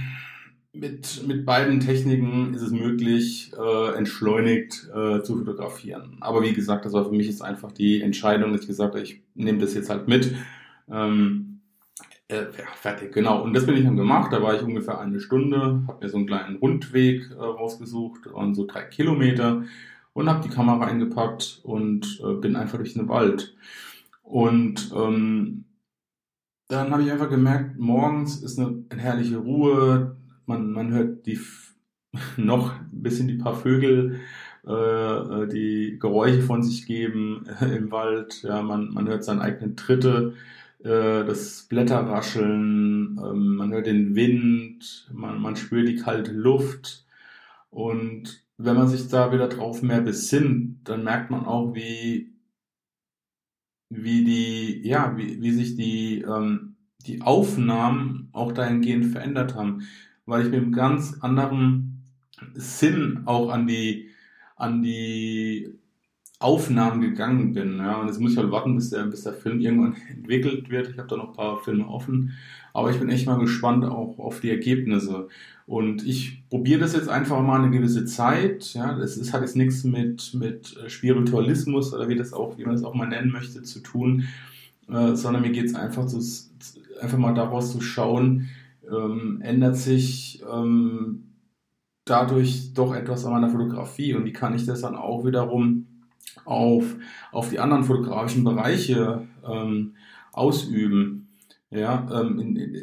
mit, 0.72 1.28
mit 1.28 1.46
beiden 1.46 1.80
Techniken 1.80 2.54
ist 2.54 2.62
es 2.62 2.72
möglich, 2.72 3.52
äh, 3.58 3.98
entschleunigt 3.98 4.88
äh, 4.96 5.22
zu 5.24 5.38
fotografieren. 5.38 6.18
Aber 6.22 6.44
wie 6.44 6.54
gesagt, 6.54 6.86
das 6.86 6.94
war 6.94 7.06
für 7.06 7.12
mich 7.12 7.28
jetzt 7.28 7.42
einfach 7.42 7.72
die 7.72 8.02
Entscheidung, 8.02 8.52
dass 8.52 8.62
ich 8.62 8.68
gesagt 8.68 8.94
habe, 8.94 9.04
ich 9.04 9.22
nehme 9.34 9.58
das 9.58 9.74
jetzt 9.74 9.90
halt 9.90 10.08
mit. 10.08 10.34
Ähm, 10.92 11.62
äh, 12.28 12.44
ja, 12.44 12.68
fertig, 12.76 13.12
genau. 13.14 13.42
Und 13.44 13.54
das 13.54 13.66
bin 13.66 13.76
ich 13.76 13.84
dann 13.84 13.98
gemacht. 13.98 14.32
Da 14.32 14.42
war 14.42 14.56
ich 14.56 14.62
ungefähr 14.62 15.00
eine 15.00 15.20
Stunde, 15.20 15.84
habe 15.88 16.06
mir 16.06 16.10
so 16.10 16.18
einen 16.18 16.28
kleinen 16.28 16.58
Rundweg 16.58 17.32
äh, 17.32 17.36
rausgesucht 17.36 18.28
und 18.28 18.56
so 18.56 18.66
drei 18.66 18.84
Kilometer 18.84 19.64
und 20.14 20.30
habe 20.30 20.48
die 20.48 20.54
Kamera 20.54 20.86
eingepackt 20.86 21.62
und 21.64 22.22
äh, 22.24 22.34
bin 22.34 22.56
einfach 22.56 22.78
durch 22.78 22.94
den 22.94 23.08
Wald. 23.10 23.56
Und 24.22 24.92
ähm, 24.96 25.66
dann 26.68 26.92
habe 26.92 27.02
ich 27.02 27.12
einfach 27.12 27.30
gemerkt, 27.30 27.80
morgens 27.80 28.44
ist 28.44 28.60
eine, 28.60 28.84
eine 28.90 29.02
herrliche 29.02 29.38
Ruhe, 29.38 30.18
man, 30.46 30.72
man 30.72 30.92
hört 30.92 31.26
die 31.26 31.40
noch 32.38 32.74
ein 32.80 33.02
bisschen 33.02 33.28
die 33.28 33.38
paar 33.38 33.56
Vögel, 33.56 34.20
äh, 34.68 34.72
äh, 34.72 35.48
die 35.48 35.98
Geräusche 36.00 36.44
von 36.44 36.62
sich 36.62 36.86
geben 36.86 37.48
äh, 37.60 37.76
im 37.76 37.92
Wald, 37.92 38.44
ja, 38.44 38.62
man, 38.62 38.94
man 38.94 39.08
hört 39.08 39.24
seine 39.24 39.42
eigenen 39.42 39.76
Tritte, 39.76 40.34
äh, 40.80 41.26
das 41.26 41.64
Blätterrascheln, 41.64 43.20
ähm, 43.24 43.56
man 43.58 43.72
hört 43.72 43.88
den 43.88 44.16
Wind, 44.16 45.10
man, 45.14 45.42
man 45.42 45.56
spürt 45.56 45.88
die 45.88 45.98
kalte 45.98 46.32
Luft. 46.32 47.06
Und 47.70 48.44
wenn 48.58 48.76
man 48.76 48.88
sich 48.88 49.08
da 49.08 49.32
wieder 49.32 49.48
drauf 49.48 49.82
mehr 49.82 50.02
besinnt, 50.02 50.88
dann 50.88 51.04
merkt 51.04 51.32
man 51.32 51.46
auch, 51.46 51.76
wie, 51.76 52.34
wie 53.90 54.24
die, 54.24 54.88
ja, 54.88 55.16
wie, 55.18 55.42
wie 55.42 55.52
sich 55.52 55.76
die, 55.76 56.22
ähm, 56.22 56.76
die 57.06 57.22
Aufnahmen 57.22 58.30
auch 58.34 58.52
dahingehend 58.52 59.08
verändert 59.08 59.56
haben, 59.56 59.88
weil 60.26 60.44
ich 60.44 60.52
mit 60.52 60.62
einem 60.62 60.72
ganz 60.74 61.18
anderen 61.22 62.04
Sinn 62.54 63.24
auch 63.26 63.50
an 63.50 63.68
die, 63.68 64.10
an 64.56 64.82
die 64.84 65.79
Aufnahmen 66.40 67.02
gegangen 67.02 67.54
bin. 67.54 67.78
Ja. 67.78 68.00
Und 68.00 68.08
jetzt 68.08 68.20
muss 68.20 68.32
ich 68.32 68.38
halt 68.38 68.52
warten, 68.52 68.76
bis 68.76 68.90
der, 68.90 69.04
bis 69.04 69.24
der 69.24 69.34
Film 69.34 69.60
irgendwann 69.60 69.96
entwickelt 70.10 70.70
wird. 70.70 70.90
Ich 70.90 70.98
habe 70.98 71.08
da 71.08 71.18
noch 71.18 71.30
ein 71.30 71.36
paar 71.36 71.62
Filme 71.62 71.88
offen. 71.88 72.34
Aber 72.74 72.92
ich 72.92 73.00
bin 73.00 73.10
echt 73.10 73.26
mal 73.26 73.40
gespannt 73.40 73.84
auch 73.84 74.18
auf 74.20 74.40
die 74.40 74.50
Ergebnisse. 74.50 75.28
Und 75.66 76.06
ich 76.08 76.44
probiere 76.50 76.80
das 76.80 76.94
jetzt 76.94 77.10
einfach 77.10 77.42
mal 77.42 77.62
eine 77.62 77.72
gewisse 77.72 78.06
Zeit. 78.06 78.74
Ja, 78.74 78.94
das 78.94 79.18
ist, 79.18 79.34
hat 79.34 79.42
jetzt 79.42 79.56
nichts 79.56 79.84
mit, 79.84 80.34
mit 80.34 80.78
Spiritualismus 80.88 81.94
oder 81.94 82.08
wie 82.08 82.16
das 82.16 82.34
auch, 82.34 82.58
wie 82.58 82.64
man 82.64 82.74
das 82.74 82.84
auch 82.84 82.96
mal 82.96 83.08
nennen 83.08 83.32
möchte, 83.32 83.62
zu 83.62 83.82
tun, 83.82 84.24
äh, 84.88 85.16
sondern 85.16 85.42
mir 85.42 85.52
geht 85.52 85.66
es 85.66 85.76
einfach, 85.76 86.08
einfach 87.02 87.18
mal 87.18 87.34
daraus 87.34 87.72
zu 87.72 87.82
schauen, 87.82 88.50
ähm, 88.90 89.42
ändert 89.42 89.78
sich 89.78 90.42
ähm, 90.52 91.26
dadurch 92.06 92.74
doch 92.74 92.96
etwas 92.96 93.26
an 93.26 93.34
meiner 93.34 93.50
Fotografie 93.50 94.16
und 94.16 94.26
wie 94.26 94.34
kann 94.34 94.56
ich 94.56 94.66
das 94.66 94.82
dann 94.82 94.96
auch 94.96 95.26
wiederum 95.26 95.86
auf, 96.46 96.96
auf 97.32 97.50
die 97.50 97.60
anderen 97.60 97.84
fotografischen 97.84 98.44
Bereiche 98.44 99.28
ähm, 99.48 99.96
ausüben. 100.32 101.30
Ja, 101.72 102.08
ähm, 102.22 102.40
in, 102.40 102.56
in, 102.56 102.76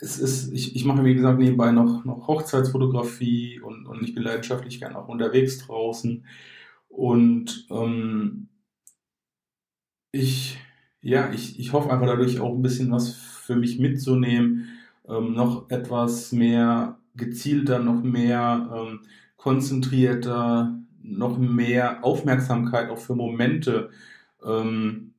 es 0.00 0.18
ist, 0.18 0.52
ich, 0.52 0.74
ich 0.74 0.84
mache 0.84 1.04
wie 1.04 1.14
gesagt 1.14 1.38
nebenbei 1.38 1.72
noch, 1.72 2.04
noch 2.04 2.26
Hochzeitsfotografie 2.26 3.60
und, 3.60 3.86
und 3.86 4.02
ich 4.02 4.14
bin 4.14 4.22
leidenschaftlich 4.22 4.78
gerne 4.80 4.96
auch 4.98 5.08
unterwegs 5.08 5.58
draußen. 5.58 6.24
Und 6.88 7.66
ähm, 7.70 8.48
ich, 10.12 10.58
ja, 11.02 11.30
ich, 11.32 11.58
ich 11.58 11.72
hoffe 11.72 11.90
einfach 11.90 12.06
dadurch 12.06 12.40
auch 12.40 12.54
ein 12.54 12.62
bisschen 12.62 12.90
was 12.90 13.14
für 13.14 13.56
mich 13.56 13.78
mitzunehmen, 13.78 14.68
ähm, 15.08 15.34
noch 15.34 15.70
etwas 15.70 16.32
mehr 16.32 16.98
gezielter, 17.14 17.78
noch 17.78 18.02
mehr 18.02 18.70
ähm, 18.74 19.00
konzentrierter, 19.36 20.78
noch 21.02 21.38
mehr 21.38 22.04
Aufmerksamkeit 22.04 22.90
auch 22.90 22.98
für 22.98 23.14
Momente 23.14 23.90
ähm, 24.44 25.14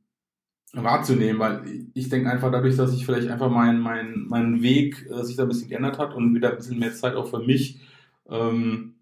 wahrzunehmen, 0.73 1.39
weil 1.39 1.61
ich 1.93 2.09
denke 2.09 2.29
einfach 2.29 2.51
dadurch, 2.51 2.77
dass 2.77 2.93
ich 2.93 3.05
vielleicht 3.05 3.27
einfach 3.27 3.49
mein, 3.49 3.79
mein, 3.79 4.25
mein 4.27 4.61
Weg 4.61 5.09
äh, 5.09 5.23
sich 5.23 5.35
da 5.35 5.43
ein 5.43 5.49
bisschen 5.49 5.69
geändert 5.69 5.97
hat 5.97 6.13
und 6.13 6.33
wieder 6.33 6.51
ein 6.51 6.57
bisschen 6.57 6.79
mehr 6.79 6.93
Zeit 6.93 7.15
auch 7.15 7.27
für 7.27 7.39
mich 7.39 7.79
ähm, 8.29 8.93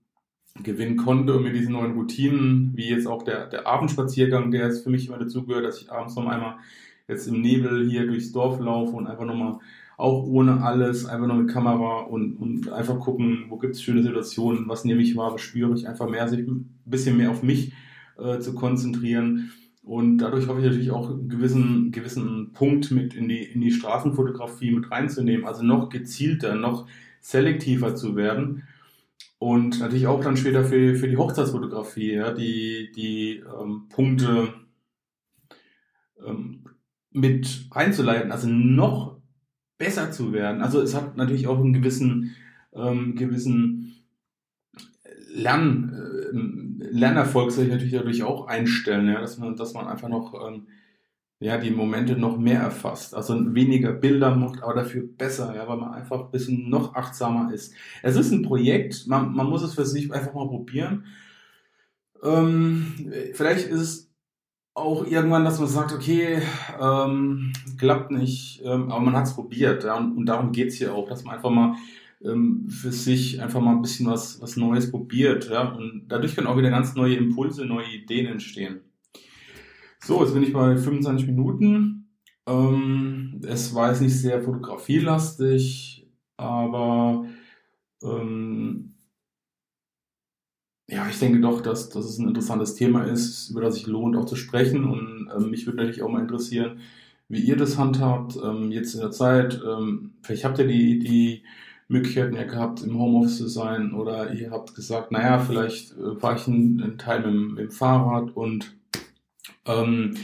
gewinnen 0.63 0.98
konnte 0.98 1.36
und 1.36 1.44
mit 1.44 1.56
diesen 1.56 1.74
neuen 1.74 1.94
Routinen, 1.94 2.72
wie 2.76 2.89
jetzt 2.89 3.08
auch 3.08 3.24
der, 3.24 3.48
der 3.48 3.68
Abendspaziergang, 3.68 4.52
der 4.52 4.65
jetzt 4.65 4.84
für 4.84 4.89
mich 4.89 5.08
immer 5.08 5.20
dazugehört, 5.20 5.65
dass 5.65 5.82
ich 5.82 5.92
abends 5.92 6.15
noch 6.15 6.28
einmal 6.28 6.56
jetzt 7.08 7.28
im 7.28 7.42
Nebel 7.42 7.89
hier 7.89 8.08
durchs 8.08 8.32
Dorf 8.32 8.60
laufe 8.60 8.96
und 8.96 9.08
einfach 9.08 9.26
nochmal 9.26 9.60
auch 9.99 10.23
ohne 10.23 10.63
alles, 10.63 11.05
einfach 11.05 11.27
nur 11.27 11.35
mit 11.35 11.49
Kamera 11.49 11.99
und, 12.03 12.38
und 12.38 12.71
einfach 12.71 12.99
gucken, 12.99 13.47
wo 13.49 13.57
gibt 13.57 13.75
es 13.75 13.83
schöne 13.83 14.01
Situationen, 14.01 14.69
was 14.69 14.85
nehme 14.85 15.01
ich 15.01 15.17
wahr, 15.17 15.33
was 15.33 15.41
spüre 15.41 15.75
ich, 15.75 15.89
einfach 15.89 16.09
mehr, 16.09 16.25
sich 16.29 16.39
ein 16.47 16.79
bisschen 16.85 17.17
mehr 17.17 17.31
auf 17.31 17.43
mich 17.43 17.73
äh, 18.17 18.39
zu 18.39 18.55
konzentrieren. 18.55 19.51
Und 19.83 20.19
dadurch 20.19 20.47
hoffe 20.47 20.59
ich 20.59 20.65
natürlich 20.65 20.91
auch 20.91 21.09
einen 21.09 21.27
gewissen, 21.27 21.91
gewissen 21.91 22.53
Punkt 22.53 22.91
mit 22.91 23.13
in 23.13 23.27
die, 23.27 23.43
in 23.43 23.59
die 23.59 23.71
Straßenfotografie 23.71 24.71
mit 24.71 24.89
reinzunehmen, 24.89 25.45
also 25.45 25.63
noch 25.63 25.89
gezielter, 25.89 26.55
noch 26.55 26.88
selektiver 27.19 27.93
zu 27.93 28.15
werden. 28.15 28.63
Und 29.38 29.81
natürlich 29.81 30.07
auch 30.07 30.23
dann 30.23 30.38
später 30.38 30.63
für, 30.63 30.95
für 30.95 31.09
die 31.09 31.17
Hochzeitsfotografie, 31.17 32.13
ja, 32.13 32.31
die, 32.31 32.89
die 32.95 33.43
ähm, 33.62 33.88
Punkte 33.89 34.53
ähm, 36.25 36.63
mit 37.12 37.67
reinzuleiten, 37.73 38.31
also 38.31 38.47
noch 38.47 39.18
besser 39.80 40.12
zu 40.12 40.32
werden. 40.34 40.62
Also 40.62 40.82
es 40.82 40.94
hat 40.94 41.18
natürlich 41.18 41.48
auch 41.48 41.58
einen 41.58 41.74
gewissen, 41.74 42.36
ähm, 42.76 43.15
gewissen 43.15 43.96
Lern, 45.34 45.94
äh, 45.96 46.92
Lernerfolg 46.92 47.52
sich 47.52 47.70
natürlich 47.70 47.94
dadurch 47.94 48.22
auch 48.22 48.48
einstellen, 48.48 49.08
ja, 49.08 49.20
dass 49.20 49.39
man, 49.39 49.56
dass 49.56 49.74
man 49.74 49.88
einfach 49.88 50.10
noch 50.10 50.34
ähm, 50.48 50.68
ja, 51.39 51.58
die 51.58 51.72
Momente 51.72 52.18
noch 52.18 52.38
mehr 52.38 52.60
erfasst. 52.60 53.15
Also 53.15 53.56
weniger 53.56 53.94
Bilder 53.94 54.36
macht, 54.36 54.62
aber 54.62 54.74
dafür 54.74 55.08
besser, 55.08 55.56
ja, 55.56 55.68
weil 55.68 55.78
man 55.78 55.94
einfach 55.94 56.26
ein 56.26 56.32
bisschen 56.32 56.70
noch 56.70 56.96
achtsamer 56.96 57.54
ist. 57.54 57.74
Es 58.04 58.18
ist 58.18 58.32
ein 58.32 58.42
Projekt, 58.42 59.08
man, 59.08 59.34
man 59.34 59.48
muss 59.48 59.63
es 59.63 59.76
für 59.76 59.86
sich 59.86 60.12
einfach 60.12 60.34
mal 60.34 60.48
probieren. 60.48 61.06
Ähm, 62.22 63.12
vielleicht 63.34 63.70
ist 63.70 63.80
es 63.80 64.09
auch 64.73 65.05
irgendwann, 65.05 65.45
dass 65.45 65.60
man 65.60 65.67
sagt, 65.67 65.93
okay, 65.93 66.41
ähm, 66.79 67.51
klappt 67.77 68.12
nicht, 68.12 68.62
ähm, 68.63 68.91
aber 68.91 69.01
man 69.01 69.15
hat 69.15 69.25
es 69.25 69.36
probiert. 69.36 69.84
Ja, 69.84 69.95
und, 69.97 70.15
und 70.17 70.25
darum 70.25 70.51
geht's 70.51 70.75
hier 70.75 70.93
auch, 70.93 71.08
dass 71.08 71.23
man 71.23 71.36
einfach 71.36 71.49
mal 71.49 71.75
ähm, 72.23 72.67
für 72.69 72.91
sich 72.91 73.41
einfach 73.41 73.62
mal 73.62 73.71
ein 73.71 73.82
bisschen 73.82 74.08
was, 74.08 74.41
was 74.41 74.58
Neues 74.58 74.91
probiert. 74.91 75.49
Ja, 75.49 75.73
und 75.73 76.05
dadurch 76.08 76.36
können 76.36 76.47
auch 76.47 76.58
wieder 76.58 76.69
ganz 76.69 76.95
neue 76.95 77.15
Impulse, 77.15 77.65
neue 77.65 77.88
Ideen 77.88 78.27
entstehen. 78.27 78.82
So, 79.99 80.23
jetzt 80.23 80.34
bin 80.34 80.43
ich 80.43 80.53
bei 80.53 80.77
25 80.77 81.27
Minuten. 81.27 82.10
Ähm, 82.47 83.41
es 83.47 83.75
war 83.75 83.89
jetzt 83.89 84.01
nicht 84.01 84.19
sehr 84.19 84.41
fotografielastig, 84.41 86.08
aber 86.38 87.25
ähm, 88.01 88.95
ja, 90.89 91.08
ich 91.08 91.19
denke 91.19 91.39
doch, 91.39 91.62
dass, 91.62 91.89
dass 91.89 92.06
es 92.06 92.17
ein 92.17 92.28
interessantes 92.28 92.75
Thema 92.75 93.04
ist, 93.04 93.49
über 93.49 93.62
das 93.62 93.75
sich 93.75 93.88
lohnt 93.88 94.17
auch 94.17 94.25
zu 94.25 94.36
sprechen. 94.36 94.86
Und 94.86 95.30
ähm, 95.36 95.52
mich 95.52 95.65
würde 95.65 95.78
natürlich 95.78 96.02
auch 96.02 96.10
mal 96.10 96.21
interessieren, 96.21 96.80
wie 97.28 97.41
ihr 97.41 97.58
das 97.58 97.78
handhabt, 97.78 98.38
ähm, 98.43 98.71
jetzt 98.71 98.95
in 98.95 99.02
der 99.02 99.12
Zeit. 99.12 99.62
Ähm, 99.65 100.12
vielleicht 100.23 100.45
habt 100.45 100.58
ihr 100.58 100.67
die, 100.67 100.99
die 100.99 101.43
Möglichkeiten 101.88 102.36
ja 102.36 102.43
gehabt, 102.43 102.82
im 102.82 102.97
Homeoffice 102.97 103.38
zu 103.38 103.47
sein 103.47 103.93
oder 103.93 104.34
ihr 104.34 104.52
habt 104.52 104.75
gesagt, 104.75 105.12
naja, 105.12 105.39
vielleicht 105.39 105.91
äh, 105.91 106.15
fahre 106.15 106.38
ich 106.38 106.47
einen, 106.47 106.97
Teil 106.97 107.21
mit, 107.21 107.52
mit, 107.52 107.60
dem 107.60 107.71
Fahrrad 107.71 108.36
und 108.36 108.75
ähm, 109.65 110.15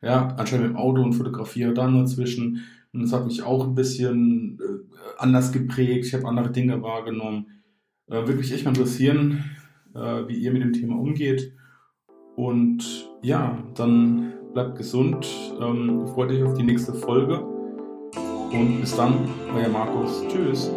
ja, 0.00 0.28
anscheinend 0.36 0.68
mit 0.68 0.76
dem 0.76 0.78
Auto 0.78 1.02
und 1.02 1.12
fotografiere 1.12 1.74
dann 1.74 1.98
dazwischen. 1.98 2.64
Und 2.92 3.02
das 3.02 3.12
hat 3.12 3.26
mich 3.26 3.42
auch 3.42 3.66
ein 3.66 3.74
bisschen 3.74 4.58
äh, 4.58 5.18
anders 5.18 5.52
geprägt. 5.52 6.06
Ich 6.06 6.14
habe 6.14 6.28
andere 6.28 6.50
Dinge 6.50 6.82
wahrgenommen. 6.82 7.46
Äh, 8.06 8.16
würde 8.16 8.34
mich 8.34 8.52
echt 8.52 8.64
mal 8.64 8.70
interessieren, 8.70 9.44
äh, 9.94 10.28
wie 10.28 10.36
ihr 10.36 10.52
mit 10.52 10.62
dem 10.62 10.72
Thema 10.72 10.96
umgeht. 10.96 11.52
Und 12.36 13.08
ja, 13.22 13.58
dann 13.74 14.32
bleibt 14.52 14.76
gesund. 14.76 15.26
Ähm, 15.60 16.06
freut 16.08 16.30
euch 16.30 16.42
auf 16.42 16.54
die 16.54 16.64
nächste 16.64 16.94
Folge. 16.94 17.40
Und 18.52 18.80
bis 18.80 18.96
dann, 18.96 19.14
euer 19.54 19.68
Markus. 19.68 20.22
Tschüss. 20.28 20.70